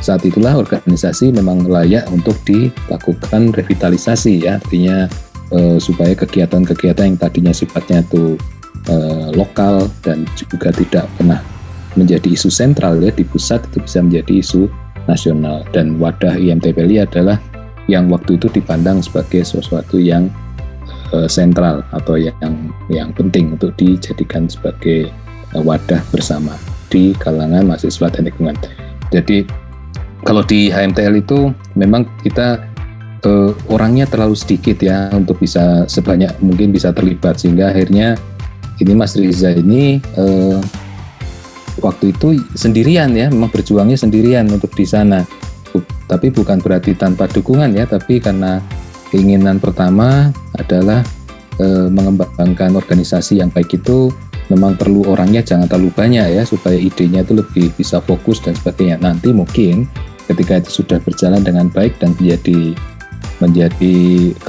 saat 0.04 0.20
itulah 0.28 0.52
organisasi 0.60 1.32
memang 1.32 1.64
layak 1.64 2.04
untuk 2.12 2.36
dilakukan 2.44 3.56
revitalisasi 3.56 4.44
ya, 4.44 4.60
artinya 4.60 5.08
eh, 5.48 5.80
supaya 5.80 6.12
kegiatan-kegiatan 6.12 7.04
yang 7.08 7.16
tadinya 7.16 7.56
sifatnya 7.56 8.04
itu 8.04 8.36
eh, 8.92 9.28
lokal 9.32 9.88
dan 10.04 10.28
juga 10.36 10.68
tidak 10.76 11.08
pernah 11.16 11.40
menjadi 11.96 12.36
isu 12.36 12.52
sentral 12.52 13.00
ya 13.00 13.08
di 13.14 13.24
pusat 13.24 13.64
itu 13.72 13.80
bisa 13.80 14.04
menjadi 14.04 14.44
isu 14.44 14.68
nasional 15.08 15.64
dan 15.72 15.96
wadah 15.96 16.36
IMTPLI 16.36 17.06
adalah 17.06 17.40
yang 17.86 18.08
waktu 18.08 18.40
itu 18.40 18.48
dipandang 18.50 19.00
sebagai 19.04 19.44
sesuatu 19.44 20.00
yang 20.00 20.32
uh, 21.12 21.28
sentral 21.28 21.84
atau 21.92 22.16
yang 22.16 22.72
yang 22.88 23.12
penting 23.12 23.54
untuk 23.54 23.76
dijadikan 23.76 24.48
sebagai 24.48 25.12
uh, 25.52 25.62
wadah 25.62 26.00
bersama 26.08 26.56
di 26.88 27.12
kalangan 27.20 27.68
mahasiswa 27.68 28.08
dan 28.08 28.26
lingkungan. 28.26 28.56
Jadi 29.12 29.44
kalau 30.24 30.42
di 30.42 30.72
HMTL 30.72 31.20
itu 31.20 31.52
memang 31.76 32.08
kita 32.24 32.64
uh, 33.28 33.52
orangnya 33.68 34.08
terlalu 34.08 34.34
sedikit 34.34 34.80
ya 34.80 35.12
untuk 35.12 35.38
bisa 35.38 35.84
sebanyak 35.86 36.32
mungkin 36.40 36.72
bisa 36.72 36.90
terlibat 36.90 37.38
sehingga 37.38 37.70
akhirnya 37.70 38.16
ini 38.80 38.92
Mas 38.96 39.14
Riza 39.14 39.52
ini 39.52 40.00
uh, 40.16 40.58
waktu 41.78 42.10
itu 42.16 42.40
sendirian 42.56 43.12
ya 43.12 43.28
memang 43.28 43.52
berjuangnya 43.52 44.00
sendirian 44.00 44.48
untuk 44.50 44.72
di 44.72 44.88
sana 44.88 45.22
tapi 46.06 46.30
bukan 46.30 46.62
berarti 46.62 46.94
tanpa 46.94 47.26
dukungan 47.26 47.74
ya 47.74 47.84
tapi 47.88 48.22
karena 48.22 48.62
keinginan 49.10 49.58
pertama 49.58 50.30
adalah 50.54 51.02
e, 51.58 51.90
mengembangkan 51.90 52.78
organisasi 52.78 53.42
yang 53.42 53.50
baik 53.50 53.78
itu 53.78 54.10
memang 54.52 54.76
perlu 54.76 55.08
orangnya 55.08 55.40
jangan 55.40 55.66
terlalu 55.66 55.90
banyak 55.94 56.26
ya 56.34 56.42
supaya 56.44 56.76
idenya 56.76 57.24
itu 57.24 57.32
lebih 57.38 57.72
bisa 57.74 57.98
fokus 58.04 58.44
dan 58.44 58.52
sebagainya. 58.52 59.00
Nanti 59.00 59.32
mungkin 59.32 59.88
ketika 60.28 60.60
itu 60.60 60.82
sudah 60.82 60.98
berjalan 61.02 61.44
dengan 61.44 61.68
baik 61.72 61.96
dan 62.00 62.16
menjadi 62.16 62.76
menjadi 63.42 63.96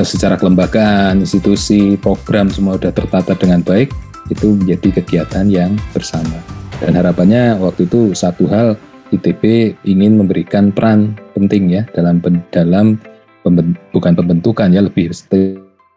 secara 0.05 0.37
kelembagaan, 0.37 1.19
institusi, 1.23 1.97
program 1.97 2.53
semua 2.53 2.77
sudah 2.77 2.93
tertata 2.93 3.33
dengan 3.33 3.65
baik, 3.65 3.89
itu 4.29 4.55
menjadi 4.55 5.01
kegiatan 5.01 5.45
yang 5.49 5.73
bersama. 5.91 6.37
Dan 6.79 6.93
harapannya 6.93 7.57
waktu 7.57 7.87
itu 7.87 8.13
satu 8.13 8.45
hal 8.51 8.75
ITB 9.13 9.73
ingin 9.87 10.19
memberikan 10.19 10.69
peran 10.69 11.15
penting 11.33 11.71
ya 11.71 11.87
dalam 11.95 12.19
dalam 12.51 12.99
pemben, 13.45 13.77
bukan 13.95 14.13
pembentukan 14.17 14.73
ya 14.73 14.83
lebih 14.83 15.13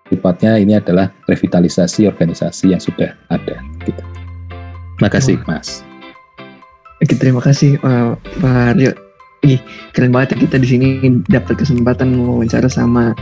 sifatnya 0.08 0.60
ini 0.60 0.78
adalah 0.78 1.10
revitalisasi 1.26 2.08
organisasi 2.08 2.72
yang 2.72 2.80
sudah 2.80 3.12
ada 3.28 3.58
gitu. 3.84 4.02
Terima 4.98 5.10
kasih. 5.10 5.36
Mas. 5.46 5.82
Oke, 6.98 7.14
terima 7.14 7.38
kasih 7.38 7.78
uh, 7.86 8.18
Pak 8.42 8.74
Aryo. 8.74 9.07
Ih, 9.46 9.60
keren 9.94 10.10
banget 10.10 10.34
ya 10.34 10.36
kita 10.48 10.56
di 10.58 10.66
sini 10.66 10.88
dapat 11.30 11.62
kesempatan 11.62 12.18
wawancara 12.18 12.66
sama 12.66 13.14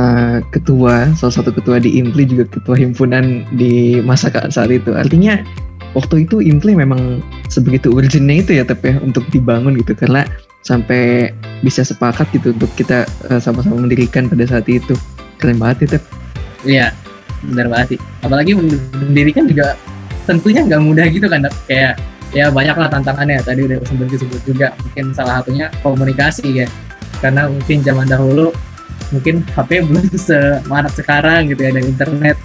uh, 0.00 0.40
ketua, 0.48 1.12
salah 1.12 1.34
satu 1.34 1.52
ketua 1.52 1.76
di 1.76 2.00
Impli 2.00 2.24
juga 2.24 2.48
ketua 2.48 2.72
himpunan 2.78 3.44
di 3.52 4.00
masa 4.00 4.32
saat 4.48 4.72
itu. 4.72 4.96
Artinya 4.96 5.44
waktu 5.92 6.24
itu 6.24 6.40
Impli 6.40 6.72
memang 6.72 7.20
sebegitu 7.52 7.92
urgentnya 7.92 8.40
itu 8.40 8.56
ya 8.56 8.64
tapi 8.64 8.96
ya, 8.96 9.02
untuk 9.04 9.28
dibangun 9.28 9.76
gitu. 9.76 9.92
Karena 9.92 10.24
sampai 10.64 11.32
bisa 11.60 11.84
sepakat 11.84 12.32
gitu 12.32 12.56
untuk 12.56 12.72
kita 12.72 13.04
uh, 13.28 13.36
sama-sama 13.36 13.84
mendirikan 13.84 14.24
pada 14.24 14.48
saat 14.48 14.64
itu. 14.72 14.96
Keren 15.36 15.60
banget 15.60 15.84
itu 15.84 15.98
iya 16.66 16.90
benar 17.44 17.70
banget 17.70 17.86
sih. 17.94 17.98
Apalagi 18.24 18.56
mendirikan 19.04 19.46
juga 19.46 19.78
tentunya 20.26 20.64
nggak 20.64 20.82
mudah 20.82 21.06
gitu 21.08 21.26
kan 21.30 21.46
kayak 21.70 22.00
ya 22.32 22.52
banyak 22.52 22.76
lah 22.76 22.88
tantangannya. 22.90 23.40
Tadi 23.44 23.60
udah 23.64 23.78
sempat 23.84 24.08
disebut 24.10 24.40
juga 24.44 24.72
mungkin 24.80 25.04
salah 25.16 25.40
satunya 25.40 25.66
komunikasi 25.80 26.64
ya. 26.64 26.66
Karena 27.18 27.50
mungkin 27.50 27.82
zaman 27.82 28.06
dahulu 28.06 28.54
mungkin 29.10 29.40
HP 29.56 29.88
belum 29.88 30.04
semarak 30.28 30.92
sekarang 30.92 31.48
gitu 31.52 31.64
ya 31.64 31.70
dan 31.72 31.84
internet 31.84 32.36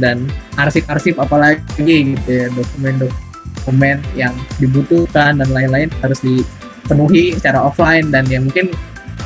dan 0.00 0.16
arsip-arsip 0.56 1.18
apalagi 1.20 2.14
gitu 2.16 2.30
ya 2.30 2.46
dokumen-dokumen 2.54 4.00
yang 4.16 4.32
dibutuhkan 4.56 5.36
dan 5.36 5.48
lain-lain 5.50 5.90
harus 6.00 6.22
di 6.24 6.40
penuhi 6.88 7.36
secara 7.36 7.64
offline 7.64 8.08
dan 8.12 8.24
ya 8.28 8.40
mungkin 8.40 8.72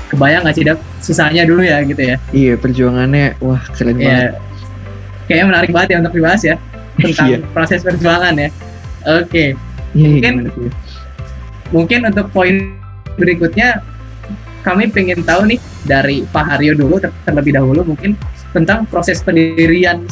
kebayang 0.09 0.43
nggak 0.47 0.57
sih 0.57 0.65
dap? 0.65 0.79
Susahnya 1.05 1.45
dulu 1.45 1.63
ya 1.63 1.85
gitu 1.85 2.01
ya. 2.01 2.17
Iya 2.33 2.55
perjuangannya 2.57 3.39
wah 3.45 3.63
keren 3.77 4.01
ya, 4.01 4.07
banget. 4.09 4.33
Kayaknya 5.29 5.47
menarik 5.47 5.71
banget 5.71 5.89
ya 5.93 5.99
untuk 6.01 6.15
dibahas 6.17 6.43
ya 6.43 6.57
tentang 6.99 7.29
iya. 7.29 7.39
proses 7.53 7.81
perjuangan 7.85 8.35
ya. 8.35 8.49
Oke. 9.07 9.23
okay. 9.29 9.49
Iya, 9.99 10.07
iya 10.07 10.31
mungkin 10.31 10.35
iya. 10.47 10.71
mungkin 11.75 12.01
untuk 12.07 12.27
poin 12.31 12.57
berikutnya 13.19 13.83
kami 14.63 14.91
pengen 14.95 15.27
tahu 15.27 15.51
nih 15.51 15.59
dari 15.83 16.23
Pak 16.29 16.45
Haryo 16.55 16.79
dulu 16.79 17.03
ter 17.03 17.11
terlebih 17.27 17.59
dahulu 17.59 17.83
mungkin 17.83 18.15
tentang 18.55 18.87
proses 18.87 19.21
pendirian 19.21 20.07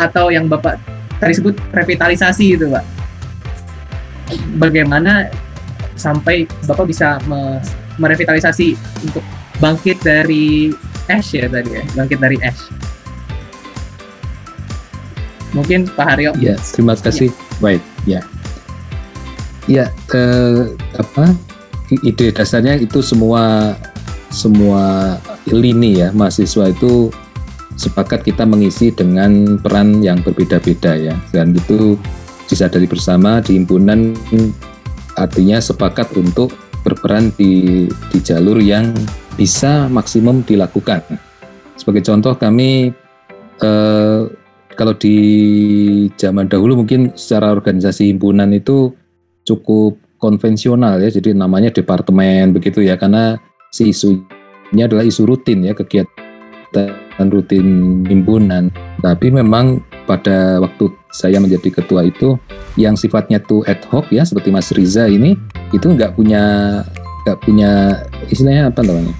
atau 0.00 0.32
yang 0.32 0.48
Bapak 0.48 0.80
tadi 1.22 1.38
sebut 1.38 1.54
revitalisasi 1.70 2.58
itu 2.58 2.66
pak. 2.66 2.82
Bagaimana 4.58 5.30
sampai 5.94 6.50
bapak 6.66 6.90
bisa 6.90 7.22
me 7.30 7.62
merevitalisasi 8.00 8.74
untuk 9.06 9.22
bangkit 9.62 10.02
dari 10.02 10.74
ash 11.06 11.38
ya 11.38 11.46
tadi 11.46 11.78
ya 11.78 11.84
bangkit 11.94 12.18
dari 12.18 12.36
ash? 12.42 12.66
Mungkin 15.52 15.84
Pak 15.92 16.06
Haryo. 16.08 16.32
Ya 16.40 16.56
terima 16.74 16.96
kasih. 16.98 17.30
Ya. 17.30 17.36
baik 17.62 17.82
ya 18.08 18.20
ya 19.70 19.90
eh, 20.14 20.74
apa 20.98 21.34
ide 22.02 22.32
dasarnya 22.32 22.80
itu 22.80 23.04
semua 23.04 23.76
semua 24.32 25.16
lini 25.46 26.00
ya 26.00 26.08
mahasiswa 26.16 26.72
itu 26.72 27.12
sepakat 27.76 28.24
kita 28.24 28.48
mengisi 28.48 28.92
dengan 28.92 29.60
peran 29.60 30.00
yang 30.00 30.20
berbeda-beda 30.24 30.96
ya 30.96 31.14
dan 31.32 31.52
itu 31.52 31.96
disadari 32.48 32.88
bersama 32.88 33.40
di 33.40 33.60
himpunan 33.60 34.16
artinya 35.16 35.60
sepakat 35.60 36.12
untuk 36.16 36.52
berperan 36.82 37.30
di 37.38 37.86
di 37.88 38.18
jalur 38.20 38.58
yang 38.58 38.92
bisa 39.38 39.88
maksimum 39.88 40.44
dilakukan. 40.44 41.00
Sebagai 41.78 42.04
contoh 42.04 42.36
kami 42.36 42.92
eh, 43.62 44.20
kalau 44.72 44.94
di 44.96 45.16
zaman 46.18 46.48
dahulu 46.48 46.84
mungkin 46.84 47.14
secara 47.16 47.52
organisasi 47.52 48.12
himpunan 48.12 48.52
itu 48.52 48.92
cukup 49.42 49.98
konvensional 50.18 51.02
ya, 51.02 51.10
jadi 51.10 51.34
namanya 51.34 51.74
departemen 51.74 52.54
begitu 52.54 52.82
ya, 52.82 52.94
karena 52.94 53.38
si 53.74 53.90
isunya 53.90 54.86
adalah 54.86 55.02
isu 55.02 55.26
rutin 55.26 55.66
ya, 55.66 55.74
kegiatan 55.74 57.26
rutin 57.28 58.02
himpunan. 58.06 58.70
Tapi 59.02 59.34
memang 59.34 59.82
pada 60.06 60.62
waktu 60.62 60.90
saya 61.10 61.42
menjadi 61.42 61.82
ketua 61.82 62.06
itu, 62.06 62.38
yang 62.78 62.94
sifatnya 62.94 63.42
tuh 63.42 63.66
ad 63.66 63.82
hoc 63.90 64.08
ya, 64.14 64.22
seperti 64.22 64.54
Mas 64.54 64.70
Riza 64.70 65.10
ini, 65.10 65.34
itu 65.74 65.90
nggak 65.90 66.14
punya 66.14 66.42
nggak 67.26 67.38
punya 67.42 68.02
istilahnya 68.30 68.70
apa 68.70 68.82
namanya? 68.82 69.14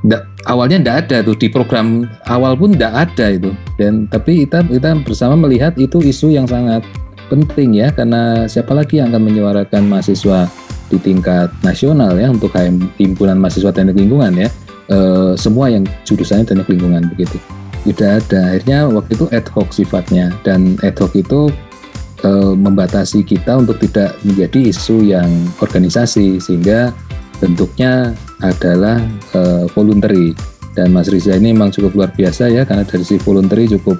Nggak, 0.00 0.22
awalnya 0.48 0.78
nggak 0.80 0.96
ada 1.06 1.16
tuh 1.26 1.36
di 1.36 1.52
program 1.52 2.08
awal 2.30 2.56
pun 2.56 2.72
nggak 2.72 2.94
ada 2.94 3.26
itu 3.36 3.50
dan 3.76 4.08
tapi 4.08 4.46
kita 4.46 4.64
kita 4.64 4.96
bersama 5.04 5.36
melihat 5.36 5.76
itu 5.76 6.00
isu 6.00 6.32
yang 6.32 6.48
sangat 6.48 6.80
penting 7.30 7.78
ya 7.78 7.94
karena 7.94 8.50
siapa 8.50 8.74
lagi 8.74 8.98
yang 8.98 9.14
akan 9.14 9.22
menyuarakan 9.22 9.86
mahasiswa 9.86 10.50
di 10.90 10.98
tingkat 10.98 11.54
nasional 11.62 12.18
ya 12.18 12.26
untuk 12.26 12.50
HM 12.50 12.98
himpunan 12.98 13.38
mahasiswa 13.38 13.70
teknik 13.70 13.94
lingkungan 13.94 14.34
ya. 14.34 14.48
E, 14.90 14.98
semua 15.38 15.70
yang 15.70 15.86
jurusannya 16.02 16.42
teknik 16.42 16.66
lingkungan 16.66 17.06
begitu. 17.14 17.38
Tidak 17.86 18.10
ada 18.26 18.52
akhirnya 18.52 18.90
waktu 18.90 19.16
itu 19.16 19.26
ad 19.30 19.46
hoc 19.54 19.70
sifatnya 19.70 20.34
dan 20.42 20.74
ad 20.82 20.98
hoc 20.98 21.14
itu 21.14 21.48
e, 22.26 22.30
membatasi 22.58 23.22
kita 23.22 23.62
untuk 23.62 23.78
tidak 23.78 24.18
menjadi 24.26 24.74
isu 24.74 25.06
yang 25.06 25.30
organisasi 25.62 26.42
sehingga 26.42 26.90
bentuknya 27.38 28.12
adalah 28.42 28.98
e, 29.30 29.70
voluntary. 29.70 30.34
Dan 30.74 30.94
Mas 30.94 31.10
Riza 31.10 31.34
ini 31.34 31.50
memang 31.50 31.74
cukup 31.74 31.94
luar 31.98 32.10
biasa 32.14 32.50
ya 32.50 32.62
karena 32.62 32.86
dari 32.86 33.02
si 33.02 33.18
voluntary 33.18 33.66
cukup 33.70 33.98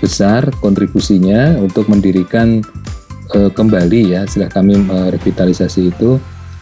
besar 0.00 0.48
kontribusinya 0.64 1.56
untuk 1.60 1.88
mendirikan 1.92 2.64
uh, 3.36 3.50
kembali 3.52 4.16
ya 4.16 4.24
setelah 4.24 4.50
kami 4.52 4.80
merevitalisasi 4.80 5.92
itu 5.92 6.16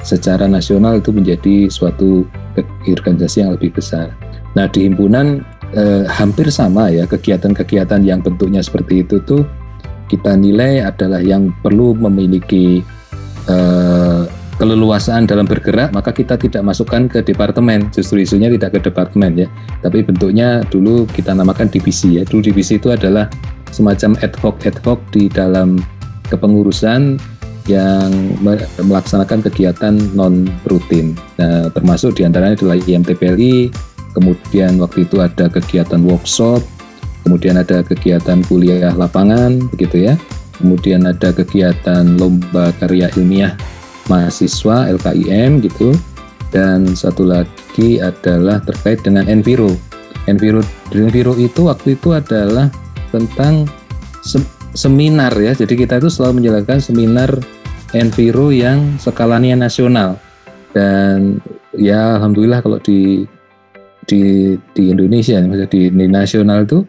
secara 0.07 0.47
nasional 0.47 1.03
itu 1.03 1.11
menjadi 1.11 1.67
suatu 1.67 2.23
organisasi 2.87 3.43
yang 3.43 3.53
lebih 3.59 3.75
besar. 3.75 4.15
Nah 4.55 4.71
di 4.71 4.87
himpunan 4.89 5.43
eh, 5.75 6.07
hampir 6.07 6.49
sama 6.55 6.89
ya 6.95 7.05
kegiatan-kegiatan 7.05 8.01
yang 8.07 8.23
bentuknya 8.23 8.63
seperti 8.63 9.03
itu 9.03 9.19
tuh 9.27 9.43
kita 10.07 10.39
nilai 10.39 10.87
adalah 10.87 11.19
yang 11.19 11.51
perlu 11.61 11.93
memiliki 11.99 12.87
eh, 13.51 14.23
keleluasaan 14.57 15.29
dalam 15.29 15.45
bergerak 15.45 15.93
maka 15.93 16.13
kita 16.13 16.37
tidak 16.41 16.65
masukkan 16.65 17.09
ke 17.09 17.21
departemen. 17.23 17.89
Justru 17.93 18.25
isunya 18.25 18.49
tidak 18.53 18.77
ke 18.77 18.91
departemen 18.91 19.47
ya. 19.47 19.49
Tapi 19.85 20.03
bentuknya 20.03 20.65
dulu 20.67 21.05
kita 21.09 21.37
namakan 21.37 21.69
divisi 21.69 22.21
ya. 22.21 22.23
Dulu 22.25 22.41
divisi 22.53 22.81
itu 22.81 22.93
adalah 22.93 23.29
semacam 23.71 24.17
ad 24.25 24.35
hoc 24.41 24.57
ad 24.65 24.77
hoc 24.83 24.99
di 25.13 25.29
dalam 25.29 25.77
kepengurusan 26.33 27.21
yang 27.67 28.11
melaksanakan 28.79 29.43
kegiatan 29.43 29.99
non 30.15 30.47
rutin 30.71 31.19
nah, 31.35 31.67
termasuk 31.75 32.15
di 32.15 32.23
antaranya 32.23 32.63
adalah 32.63 32.79
IMTPLI 32.79 33.75
kemudian 34.15 34.79
waktu 34.79 35.03
itu 35.03 35.19
ada 35.19 35.51
kegiatan 35.51 35.99
workshop 36.07 36.63
kemudian 37.27 37.59
ada 37.59 37.83
kegiatan 37.83 38.39
kuliah 38.47 38.95
lapangan 38.95 39.59
begitu 39.75 40.07
ya. 40.07 40.15
Kemudian 40.57 41.05
ada 41.05 41.37
kegiatan 41.37 42.17
lomba 42.17 42.73
karya 42.81 43.13
ilmiah 43.13 43.53
mahasiswa 44.07 44.91
LKIM 44.91 45.63
gitu 45.63 45.95
dan 46.55 46.95
satu 46.95 47.27
lagi 47.27 47.99
adalah 48.01 48.63
terkait 48.63 49.03
dengan 49.03 49.27
Enviro. 49.27 49.75
Enviro 50.27 50.63
Enviro 50.95 51.35
itu 51.39 51.67
waktu 51.71 51.99
itu 51.99 52.15
adalah 52.15 52.71
tentang 53.11 53.67
seminar 54.75 55.33
ya. 55.39 55.55
Jadi 55.55 55.75
kita 55.75 55.99
itu 55.99 56.11
selalu 56.11 56.43
menjalankan 56.43 56.79
seminar 56.79 57.31
Enviro 57.95 58.51
yang 58.51 58.99
skalanya 58.99 59.67
nasional. 59.67 60.19
Dan 60.77 61.41
ya 61.75 62.21
alhamdulillah 62.21 62.61
kalau 62.61 62.79
di 62.83 63.25
di 64.07 64.55
di 64.77 64.83
Indonesia 64.95 65.43
di, 65.43 65.91
di 65.91 66.07
nasional 66.07 66.63
itu 66.63 66.87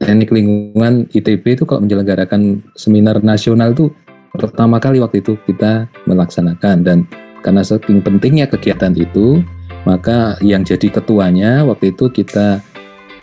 teknik 0.00 0.32
lingkungan 0.32 1.12
ITB 1.12 1.60
itu 1.60 1.64
kalau 1.68 1.84
menyelenggarakan 1.84 2.64
seminar 2.72 3.20
nasional 3.20 3.76
itu 3.76 3.92
pertama 4.34 4.82
kali 4.82 4.98
waktu 4.98 5.22
itu 5.22 5.38
kita 5.46 5.86
melaksanakan 6.10 6.82
dan 6.82 6.98
karena 7.46 7.62
saking 7.62 8.02
pentingnya 8.02 8.50
kegiatan 8.50 8.90
itu 8.98 9.44
maka 9.86 10.34
yang 10.42 10.64
jadi 10.66 10.90
ketuanya 10.90 11.62
waktu 11.62 11.94
itu 11.94 12.10
kita 12.10 12.58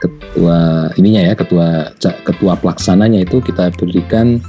ketua 0.02 0.90
ininya 0.98 1.22
ya 1.30 1.34
ketua 1.38 1.94
ketua 2.00 2.54
pelaksananya 2.58 3.22
itu 3.28 3.44
kita 3.44 3.70
berikan 3.76 4.40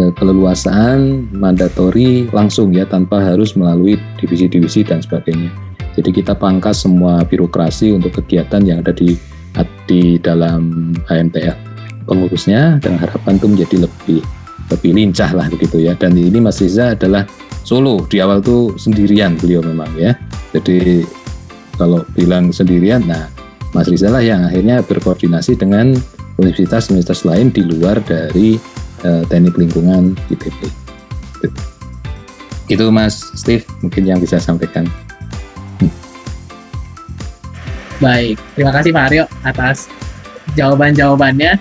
eh, 0.00 0.12
keleluasaan 0.16 1.28
mandatori 1.34 2.30
langsung 2.32 2.72
ya 2.72 2.86
tanpa 2.88 3.20
harus 3.20 3.52
melalui 3.58 4.00
divisi-divisi 4.20 4.84
dan 4.86 5.04
sebagainya. 5.04 5.52
Jadi 5.94 6.10
kita 6.10 6.34
pangkas 6.34 6.82
semua 6.82 7.22
birokrasi 7.22 7.94
untuk 7.94 8.18
kegiatan 8.18 8.64
yang 8.66 8.82
ada 8.82 8.90
di 8.90 9.14
di 9.86 10.18
dalam 10.18 10.90
HMTL 11.06 11.54
pengurusnya 12.08 12.82
dan 12.82 12.98
harapan 12.98 13.38
itu 13.38 13.46
menjadi 13.46 13.76
lebih 13.86 14.20
lebih 14.72 14.96
lincah 14.96 15.30
lah 15.32 15.46
begitu 15.50 15.82
ya. 15.82 15.92
Dan 15.96 16.16
ini 16.16 16.40
Mas 16.40 16.60
Riza 16.60 16.96
adalah 16.96 17.26
solo 17.64 18.04
di 18.08 18.20
awal 18.20 18.44
tuh 18.44 18.76
sendirian 18.76 19.36
beliau 19.36 19.64
memang 19.64 19.90
ya. 19.96 20.16
Jadi 20.54 21.04
kalau 21.74 22.06
bilang 22.14 22.54
sendirian, 22.54 23.02
nah 23.04 23.26
Mas 23.74 23.90
Riza 23.90 24.06
lah 24.12 24.22
yang 24.22 24.46
akhirnya 24.46 24.84
berkoordinasi 24.86 25.58
dengan 25.58 25.96
universitas-universitas 26.38 27.26
lain 27.26 27.50
di 27.50 27.62
luar 27.66 27.98
dari 28.02 28.58
uh, 29.02 29.22
teknik 29.26 29.58
lingkungan 29.58 30.14
ITB. 30.30 30.70
Itu 32.70 32.88
Mas 32.88 33.34
Steve 33.34 33.66
mungkin 33.82 34.06
yang 34.08 34.18
bisa 34.22 34.40
sampaikan. 34.40 34.86
Baik, 38.02 38.36
terima 38.58 38.72
kasih 38.74 38.90
Pak 38.90 39.04
Aryo 39.06 39.24
atas 39.46 39.86
jawaban-jawabannya 40.58 41.56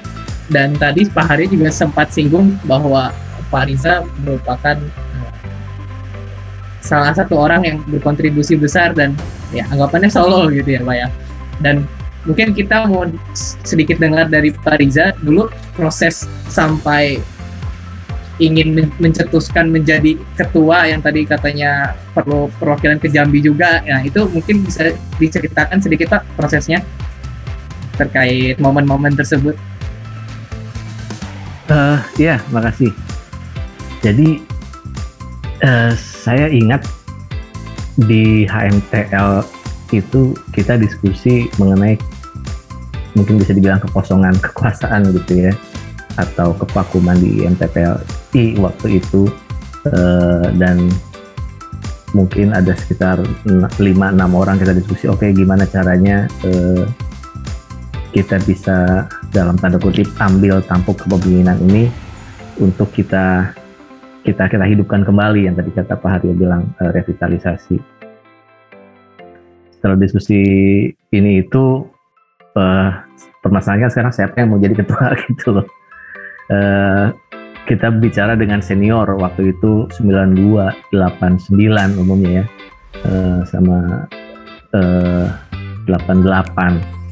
dan 0.52 0.76
tadi 0.76 1.08
Pak 1.08 1.26
Hari 1.30 1.48
juga 1.48 1.72
sempat 1.72 2.12
singgung 2.12 2.60
bahwa 2.68 3.14
Pak 3.48 3.64
Riza 3.70 4.04
merupakan 4.26 4.76
eh, 4.82 5.30
salah 6.84 7.14
satu 7.16 7.40
orang 7.40 7.62
yang 7.64 7.78
berkontribusi 7.88 8.60
besar 8.60 8.92
dan 8.92 9.16
ya 9.56 9.64
anggapannya 9.70 10.10
solo 10.12 10.50
gitu 10.52 10.68
ya 10.68 10.82
Pak 10.84 10.96
ya. 10.98 11.08
Dan 11.62 11.88
mungkin 12.28 12.52
kita 12.52 12.90
mau 12.90 13.08
sedikit 13.64 14.02
dengar 14.02 14.28
dari 14.28 14.52
Pak 14.52 14.82
Riza 14.82 15.16
dulu 15.22 15.48
proses 15.78 16.28
sampai 16.50 17.22
ingin 18.42 18.90
mencetuskan 18.98 19.70
menjadi 19.70 20.18
ketua 20.34 20.90
yang 20.90 21.06
tadi 21.06 21.22
katanya 21.22 21.94
perlu 22.18 22.50
perwakilan 22.58 22.98
ke 22.98 23.08
Jambi 23.14 23.40
juga. 23.46 23.86
Ya 23.86 24.02
itu 24.02 24.26
mungkin 24.26 24.66
bisa 24.66 24.92
diceritakan 25.22 25.78
sedikit 25.78 26.10
Pak 26.18 26.26
prosesnya 26.34 26.82
terkait 27.94 28.58
momen-momen 28.58 29.14
tersebut. 29.14 29.54
Uh, 31.72 32.00
ya, 32.20 32.44
makasih. 32.52 32.92
Jadi 34.04 34.44
uh, 35.64 35.96
saya 35.96 36.52
ingat 36.52 36.84
di 37.96 38.44
HMTL 38.50 39.46
itu 39.94 40.34
kita 40.52 40.76
diskusi 40.82 41.48
mengenai 41.62 41.96
mungkin 43.14 43.38
bisa 43.38 43.54
dibilang 43.54 43.78
kekosongan 43.78 44.34
kekuasaan 44.42 45.14
gitu 45.14 45.50
ya 45.50 45.54
atau 46.18 46.58
kevakuman 46.58 47.18
di 47.18 47.46
MTPLI 47.46 48.58
waktu 48.58 48.98
itu 49.02 49.30
uh, 49.90 50.50
dan 50.58 50.90
mungkin 52.14 52.54
ada 52.54 52.78
sekitar 52.78 53.22
5-6 53.46 53.82
orang 54.30 54.58
kita 54.62 54.74
diskusi 54.78 55.06
oke 55.10 55.26
okay, 55.26 55.30
gimana 55.34 55.66
caranya 55.66 56.30
uh, 56.46 56.86
kita 58.14 58.38
bisa 58.46 59.10
dalam 59.34 59.58
tanda 59.58 59.82
kutip 59.82 60.06
ambil 60.22 60.62
tampuk 60.64 61.02
kepemimpinan 61.02 61.58
ini 61.66 61.90
untuk 62.62 62.94
kita 62.94 63.50
kita 64.24 64.48
kita 64.48 64.64
hidupkan 64.64 65.04
kembali 65.04 65.50
yang 65.50 65.58
tadi 65.58 65.74
kata 65.74 66.00
Pak 66.00 66.10
Haryo 66.22 66.32
bilang 66.38 66.72
uh, 66.80 66.94
revitalisasi. 66.94 67.76
Setelah 69.76 70.00
diskusi 70.00 70.40
ini 71.12 71.32
itu 71.44 71.84
uh, 72.56 72.90
permasalahannya 73.44 73.92
sekarang 73.92 74.14
siapa 74.16 74.40
yang 74.40 74.56
mau 74.56 74.62
jadi 74.62 74.80
ketua 74.80 75.12
gitu 75.28 75.60
loh. 75.60 75.68
Uh, 76.48 77.12
kita 77.68 77.92
bicara 77.92 78.36
dengan 78.36 78.60
senior 78.64 79.08
waktu 79.20 79.56
itu 79.56 79.88
92, 79.92 80.96
89 80.96 82.00
umumnya 82.00 82.44
ya, 82.44 82.46
uh, 83.08 83.40
sama 83.48 84.08
uh, 84.76 85.28
88 85.88 87.03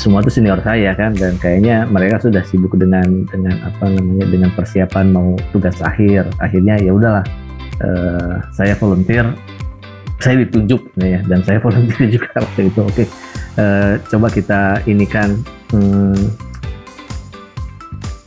semua 0.00 0.24
itu 0.24 0.32
senior 0.32 0.58
saya 0.64 0.96
kan 0.96 1.12
dan 1.14 1.36
kayaknya 1.36 1.84
mereka 1.86 2.18
sudah 2.22 2.42
sibuk 2.42 2.74
dengan 2.74 3.28
dengan 3.28 3.54
apa 3.62 3.92
namanya 3.92 4.26
dengan 4.28 4.50
persiapan 4.56 5.12
mau 5.12 5.36
tugas 5.52 5.78
akhir. 5.84 6.32
Akhirnya 6.40 6.80
ya 6.80 6.92
udahlah 6.96 7.24
uh, 7.84 8.40
saya 8.50 8.74
volunteer 8.78 9.28
saya 10.22 10.38
ditunjuk 10.46 10.94
ya 11.02 11.20
dan 11.26 11.42
saya 11.42 11.58
volunteer 11.64 12.08
juga 12.08 12.30
waktu 12.40 12.72
itu. 12.72 12.80
Oke 12.82 12.94
okay, 13.04 13.06
uh, 13.58 13.62
eh, 13.62 13.92
coba 14.08 14.26
kita 14.32 14.60
ini 14.88 15.04
kan 15.04 15.36
hmm, 15.74 16.24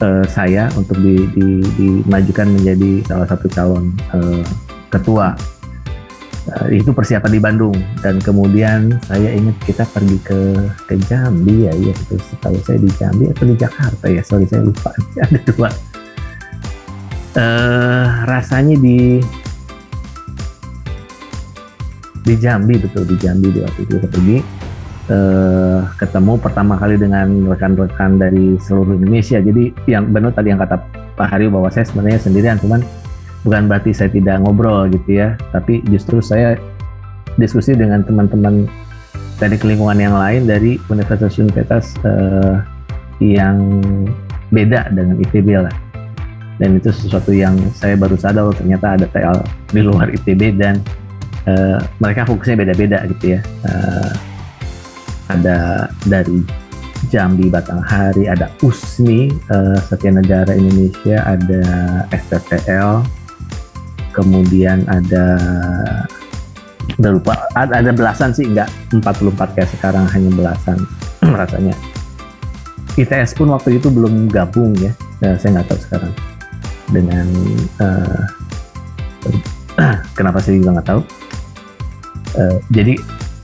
uh, 0.04 0.26
saya 0.28 0.70
untuk 0.76 1.00
di, 1.02 1.16
di, 1.34 1.48
dimajukan 1.76 2.48
menjadi 2.52 2.92
salah 3.10 3.28
satu 3.28 3.48
calon 3.52 3.92
uh, 4.14 4.44
ketua 4.92 5.36
uh, 6.52 6.68
itu 6.70 6.92
persiapan 6.94 7.32
di 7.32 7.42
Bandung. 7.42 7.76
Dan 8.02 8.22
kemudian 8.22 8.94
saya 9.06 9.34
ingat 9.34 9.58
kita 9.66 9.84
pergi 9.90 10.18
ke 10.22 10.40
ke 10.86 10.94
Jambi 11.10 11.66
ya 11.70 11.74
ya 11.74 11.94
itu 11.94 12.16
setahu 12.22 12.58
saya 12.62 12.78
di 12.82 12.90
Jambi 12.98 13.26
atau 13.32 13.46
di 13.46 13.56
Jakarta 13.58 14.06
ya? 14.10 14.22
Sorry 14.22 14.46
saya 14.46 14.62
lupa. 14.66 14.92
Ada 15.26 15.40
dua. 15.50 15.70
Uh, 17.36 18.08
rasanya 18.30 18.80
di 18.80 19.20
di 22.26 22.34
Jambi 22.40 22.80
betul 22.80 23.04
di 23.06 23.16
Jambi 23.20 23.52
di 23.54 23.60
waktu 23.62 23.80
itu 23.86 23.92
kita 23.98 24.10
pergi. 24.10 24.40
Uh, 25.06 25.86
ketemu 26.02 26.34
pertama 26.42 26.82
kali 26.82 26.98
dengan 26.98 27.30
rekan-rekan 27.46 28.18
dari 28.18 28.58
seluruh 28.58 28.98
Indonesia. 28.98 29.38
Jadi 29.38 29.70
yang 29.86 30.10
benar 30.10 30.34
tadi 30.34 30.50
yang 30.50 30.58
kata 30.58 30.82
Pak 31.14 31.28
Hari 31.30 31.46
bahwa 31.46 31.70
saya 31.70 31.86
sebenarnya 31.86 32.18
sendirian 32.18 32.58
cuman 32.58 32.82
bukan 33.46 33.70
berarti 33.70 33.94
saya 33.94 34.10
tidak 34.10 34.42
ngobrol 34.42 34.90
gitu 34.90 35.22
ya, 35.22 35.38
tapi 35.54 35.86
justru 35.88 36.18
saya 36.20 36.58
diskusi 37.38 37.78
dengan 37.78 38.02
teman-teman 38.02 38.66
dari 39.38 39.56
lingkungan 39.62 40.00
yang 40.02 40.16
lain 40.18 40.50
dari 40.50 40.82
universitas-universitas 40.90 41.94
uh, 42.02 42.58
yang 43.22 43.80
beda 44.50 44.90
dengan 44.90 45.22
ITB 45.22 45.62
lah. 45.62 45.76
Dan 46.56 46.80
itu 46.80 46.88
sesuatu 46.90 47.36
yang 47.36 47.54
saya 47.76 48.00
baru 48.00 48.16
sadar 48.16 48.48
ternyata 48.56 48.96
ada 48.96 49.06
TL 49.12 49.44
di 49.76 49.82
luar 49.84 50.08
ITB 50.10 50.56
dan 50.56 50.80
uh, 51.46 51.78
mereka 52.00 52.26
fokusnya 52.26 52.66
beda-beda 52.66 53.04
gitu 53.12 53.38
ya. 53.38 53.40
Uh, 53.68 54.12
ada 55.30 55.90
dari 56.08 56.42
Jambi 57.12 57.52
Batanghari, 57.52 58.32
ada 58.32 58.48
USMI, 58.64 59.30
uh, 59.52 59.78
Satya 59.84 60.16
Negara 60.16 60.56
Indonesia, 60.56 61.22
ada 61.28 61.64
STTL, 62.16 63.04
kemudian 64.16 64.88
ada 64.88 65.36
udah 66.96 67.12
lupa 67.12 67.34
ada, 67.60 67.92
belasan 67.92 68.32
sih 68.32 68.48
enggak 68.48 68.72
44 68.96 69.36
kayak 69.52 69.70
sekarang 69.76 70.08
hanya 70.08 70.32
belasan 70.32 70.80
rasanya. 71.40 71.76
ITS 72.96 73.36
pun 73.36 73.52
waktu 73.52 73.76
itu 73.76 73.92
belum 73.92 74.32
gabung 74.32 74.72
ya 74.80 74.96
nah, 75.20 75.36
saya 75.36 75.60
nggak 75.60 75.68
tahu 75.68 75.80
sekarang. 75.84 76.14
Dengan 76.88 77.28
uh, 77.84 78.24
kenapa 80.18 80.40
saya 80.40 80.56
juga 80.56 80.80
nggak 80.80 80.88
tahu. 80.88 81.02
Uh, 82.36 82.58
jadi 82.72 82.96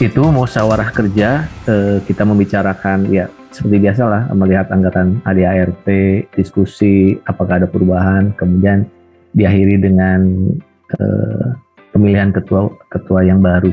itu 0.01 0.23
musyawarah 0.23 0.89
kerja 0.89 1.45
uh, 1.67 1.99
kita 2.07 2.23
membicarakan 2.23 3.05
ya 3.11 3.27
seperti 3.51 3.77
biasa 3.83 4.03
lah 4.07 4.23
melihat 4.31 4.71
anggaran 4.71 5.19
ADART 5.27 5.85
diskusi 6.33 7.19
apakah 7.27 7.61
ada 7.61 7.67
perubahan 7.67 8.31
kemudian 8.39 8.87
diakhiri 9.31 9.79
dengan 9.79 10.19
uh, 10.99 11.55
pemilihan 11.95 12.31
ketua 12.31 12.71
ketua 12.91 13.23
yang 13.23 13.39
baru. 13.39 13.71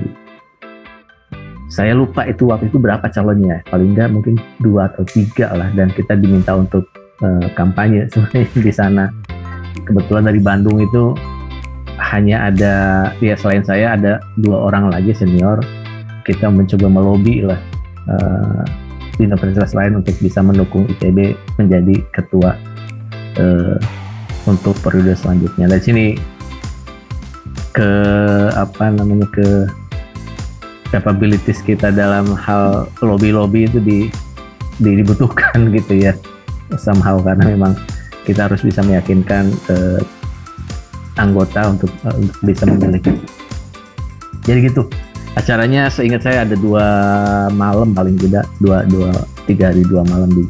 Saya 1.68 1.92
lupa 1.92 2.24
itu 2.24 2.48
waktu 2.48 2.72
itu 2.72 2.80
berapa 2.80 3.04
calonnya, 3.12 3.60
paling 3.68 3.92
nggak 3.92 4.08
mungkin 4.08 4.40
dua 4.58 4.88
atau 4.88 5.04
tiga 5.04 5.52
lah, 5.52 5.68
dan 5.76 5.92
kita 5.92 6.16
diminta 6.16 6.56
untuk 6.56 6.88
uh, 7.20 7.46
kampanye 7.52 8.08
sebenarnya 8.08 8.48
di 8.66 8.72
sana. 8.72 9.04
Kebetulan 9.84 10.26
dari 10.26 10.40
Bandung 10.42 10.80
itu 10.80 11.14
hanya 12.00 12.48
ada, 12.48 12.74
ya 13.20 13.36
selain 13.36 13.62
saya 13.62 13.94
ada 13.94 14.18
dua 14.40 14.72
orang 14.72 14.88
lagi 14.88 15.12
senior. 15.12 15.60
Kita 16.24 16.52
mencoba 16.52 16.88
melobi 16.92 17.40
lah 17.44 17.60
uh, 18.08 18.64
di 19.16 19.28
universitas 19.28 19.72
lain 19.72 20.00
untuk 20.00 20.16
bisa 20.20 20.44
mendukung 20.44 20.84
ITB 20.88 21.36
menjadi 21.56 21.96
ketua 22.12 22.56
uh, 23.40 23.76
untuk 24.48 24.74
periode 24.80 25.12
selanjutnya. 25.12 25.68
Dari 25.68 25.82
sini 25.84 26.06
ke 27.76 27.90
apa 28.56 28.90
namanya 28.90 29.28
ke 29.28 29.68
capabilities 30.88 31.60
kita 31.60 31.92
dalam 31.92 32.32
hal 32.32 32.88
lobby-lobby 33.04 33.68
itu 33.68 33.78
di, 33.78 33.98
di 34.80 34.90
dibutuhkan 35.04 35.68
gitu 35.76 36.00
ya 36.00 36.16
somehow 36.80 37.20
karena 37.20 37.54
memang 37.54 37.76
kita 38.24 38.48
harus 38.48 38.64
bisa 38.64 38.80
meyakinkan 38.84 39.52
uh, 39.68 40.00
anggota 41.20 41.68
untuk, 41.70 41.92
uh, 42.04 42.16
untuk 42.16 42.36
bisa 42.44 42.64
memiliki. 42.64 43.12
Jadi 44.48 44.72
gitu 44.72 44.88
acaranya 45.36 45.86
seingat 45.86 46.26
saya 46.26 46.42
ada 46.42 46.58
dua 46.58 46.86
malam 47.54 47.94
paling 47.94 48.18
tidak 48.18 48.48
dua 48.58 48.82
dua 48.90 49.14
tiga 49.46 49.70
hari 49.70 49.86
dua 49.86 50.02
malam 50.02 50.26
di 50.34 50.42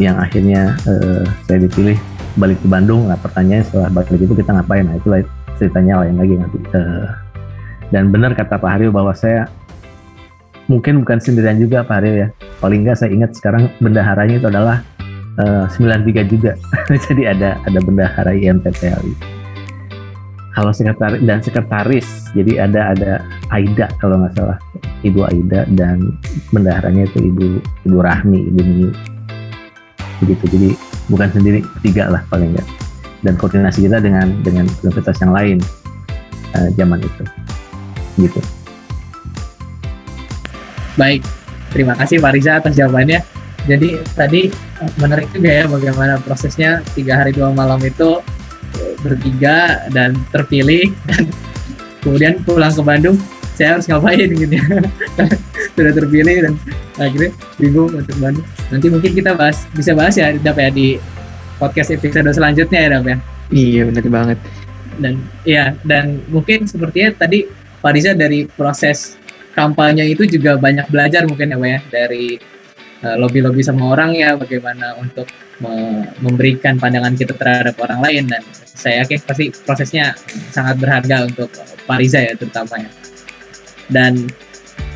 yang 0.00 0.16
akhirnya 0.16 0.78
uh, 0.88 1.26
saya 1.44 1.66
dipilih 1.66 1.98
balik 2.36 2.60
ke 2.60 2.68
Bandung 2.68 3.08
nah 3.08 3.16
pertanyaan 3.16 3.64
setelah 3.64 3.88
balik 3.88 4.12
itu 4.18 4.34
kita 4.34 4.50
ngapain? 4.52 4.84
Nah 4.84 4.96
itu 4.98 5.08
ceritanya 5.56 6.04
lain 6.04 6.16
lagi 6.20 6.34
nanti. 6.36 6.58
Uh, 6.74 7.08
dan 7.88 8.12
benar 8.12 8.36
kata 8.36 8.60
Pak 8.60 8.68
Haryo 8.68 8.92
bahwa 8.92 9.16
saya 9.16 9.48
mungkin 10.68 11.00
bukan 11.00 11.22
sendirian 11.22 11.56
juga 11.56 11.86
Pak 11.86 11.94
Haryo 12.02 12.14
ya. 12.14 12.28
Paling 12.60 12.84
nggak 12.84 12.96
saya 12.98 13.10
ingat 13.14 13.32
sekarang 13.38 13.72
bendaharanya 13.80 14.36
itu 14.42 14.48
adalah 14.50 14.84
uh, 15.40 15.64
eh, 15.70 16.20
93 16.20 16.28
juga. 16.28 16.52
Jadi 17.08 17.22
ada 17.24 17.56
ada 17.64 17.78
bendahara 17.80 18.36
IMPTLI 18.36 19.38
kalau 20.58 20.74
sekretaris 20.74 21.22
dan 21.22 21.38
sekretaris. 21.38 22.08
Jadi 22.34 22.58
ada 22.58 22.90
ada 22.90 23.22
Aida 23.54 23.86
kalau 24.02 24.18
nggak 24.18 24.34
salah. 24.34 24.58
Ibu 25.06 25.22
Aida 25.30 25.62
dan 25.78 26.18
bendaharanya 26.50 27.06
itu 27.06 27.30
Ibu 27.30 27.46
Ibu 27.86 27.98
Rahmi 28.02 28.50
Ibu 28.50 28.60
Mimi 28.66 28.90
begitu. 30.18 30.44
Jadi 30.50 30.70
bukan 31.08 31.28
sendiri 31.32 31.64
tiga 31.82 32.08
lah 32.12 32.22
paling 32.28 32.54
nggak. 32.56 32.68
Dan 33.24 33.34
koordinasi 33.34 33.90
kita 33.90 33.98
dengan 33.98 34.30
dengan 34.46 34.64
universitas 34.86 35.18
yang 35.18 35.32
lain 35.34 35.56
uh, 36.54 36.68
zaman 36.78 37.02
itu. 37.02 37.24
Gitu. 38.20 38.40
Baik 40.94 41.22
terima 41.72 41.94
kasih 41.94 42.18
Pak 42.20 42.32
Riza 42.34 42.52
atas 42.60 42.74
jawabannya. 42.74 43.20
Jadi 43.68 44.00
tadi 44.16 44.48
menarik 44.96 45.28
juga 45.34 45.50
ya 45.52 45.64
bagaimana 45.68 46.16
prosesnya 46.22 46.80
tiga 46.96 47.20
hari 47.20 47.36
dua 47.36 47.52
malam 47.52 47.78
itu 47.84 48.22
bertiga 49.04 49.88
dan 49.92 50.16
terpilih. 50.32 50.88
Dan 51.04 51.28
kemudian 52.02 52.34
pulang 52.46 52.72
ke 52.72 52.82
Bandung 52.82 53.16
saya 53.58 53.76
harus 53.76 53.90
ngapain 53.90 54.28
gitu 54.30 54.54
ya? 54.54 54.66
Sudah 55.74 55.92
terpilih 55.94 56.36
dan 56.46 56.54
akhirnya 56.98 57.30
bingung 57.56 57.94
untuk 57.94 58.16
Bandung 58.18 58.46
nanti 58.68 58.86
mungkin 58.90 59.10
kita 59.14 59.32
bahas 59.38 59.64
bisa 59.72 59.94
bahas 59.94 60.14
ya 60.18 60.34
dapat 60.34 60.68
ya 60.68 60.70
di 60.74 60.88
podcast 61.58 61.90
episode 61.90 62.30
selanjutnya 62.30 62.78
ya 62.78 62.88
Dam 62.96 63.04
ya. 63.04 63.18
Iya 63.50 63.82
benar 63.90 64.04
banget. 64.06 64.38
Dan 64.98 65.14
ya 65.42 65.74
dan 65.82 66.22
mungkin 66.30 66.66
sepertinya 66.70 67.14
tadi 67.18 67.46
Pak 67.78 67.90
Riza 67.94 68.14
dari 68.14 68.46
proses 68.46 69.18
kampanye 69.54 70.06
itu 70.06 70.26
juga 70.26 70.54
banyak 70.58 70.86
belajar 70.90 71.26
mungkin 71.26 71.50
ya 71.50 71.58
Pak 71.58 71.68
ya 71.68 71.80
dari 71.90 72.38
uh, 73.02 73.16
lobby-lobby 73.18 73.62
sama 73.66 73.94
orang 73.94 74.14
ya 74.14 74.38
bagaimana 74.38 74.94
untuk 74.98 75.26
me 75.58 76.06
memberikan 76.22 76.78
pandangan 76.78 77.18
kita 77.18 77.34
terhadap 77.34 77.74
orang 77.82 77.98
lain 77.98 78.24
dan 78.30 78.42
saya 78.54 79.02
yakin 79.02 79.18
pasti 79.26 79.50
prosesnya 79.66 80.14
sangat 80.54 80.78
berharga 80.78 81.26
untuk 81.26 81.50
Pak 81.86 81.98
Riza 81.98 82.22
ya 82.22 82.32
terutama 82.38 82.78
ya. 82.78 82.90
Dan 83.90 84.30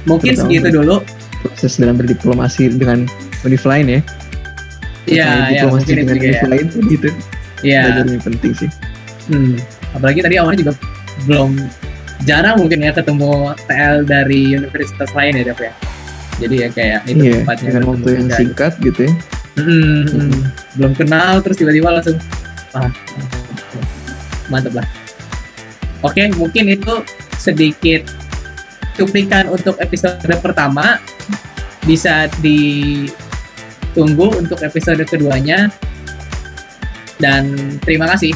mungkin 0.06 0.38
segitu 0.38 0.70
dulu 0.70 1.02
proses 1.42 1.76
dalam 1.76 1.98
berdiplomasi 1.98 2.72
dengan 2.78 3.04
univ 3.42 3.62
lain 3.66 4.00
ya 4.00 4.02
Iya, 5.02 5.50
iya, 5.50 5.62
mungkin 5.66 6.06
itu 6.06 6.14
juga 6.14 6.30
ya. 6.30 6.46
lain 6.46 6.66
gitu. 6.86 7.10
Iya. 7.66 7.82
Belajar 8.06 8.22
penting 8.22 8.52
sih. 8.54 8.70
Hmm. 9.26 9.58
Apalagi 9.98 10.22
tadi 10.22 10.38
awalnya 10.38 10.62
juga 10.62 10.72
belum 11.26 11.58
jarang 12.22 12.56
mungkin 12.62 12.86
ya 12.86 12.92
ketemu 12.94 13.54
TL 13.66 13.96
dari 14.06 14.54
universitas 14.54 15.10
lain 15.12 15.42
ya, 15.42 15.44
Dev 15.50 15.58
ya. 15.58 15.72
jadi 16.40 16.54
ya 16.54 16.68
kayak 16.72 17.00
itu 17.06 17.22
iya, 17.28 17.34
tempatnya 17.44 17.68
dengan 17.70 17.84
waktu 17.92 18.08
yang 18.18 18.28
singkat 18.32 18.72
gitu 18.80 19.00
ya 19.06 19.12
hmm, 19.60 20.02
hmm. 20.08 20.40
belum 20.80 20.92
kenal 20.96 21.32
terus 21.44 21.56
tiba-tiba 21.60 21.88
langsung 21.92 22.16
ah 22.72 22.90
mantap 24.48 24.72
lah 24.80 24.86
oke 26.02 26.22
mungkin 26.40 26.72
itu 26.72 26.94
sedikit 27.36 28.08
cuplikan 28.96 29.52
untuk 29.52 29.76
episode 29.78 30.18
pertama 30.40 30.98
bisa 31.82 32.30
ditunggu 32.42 34.28
untuk 34.38 34.62
episode 34.62 35.02
keduanya. 35.06 35.70
Dan 37.22 37.78
terima 37.86 38.10
kasih 38.10 38.34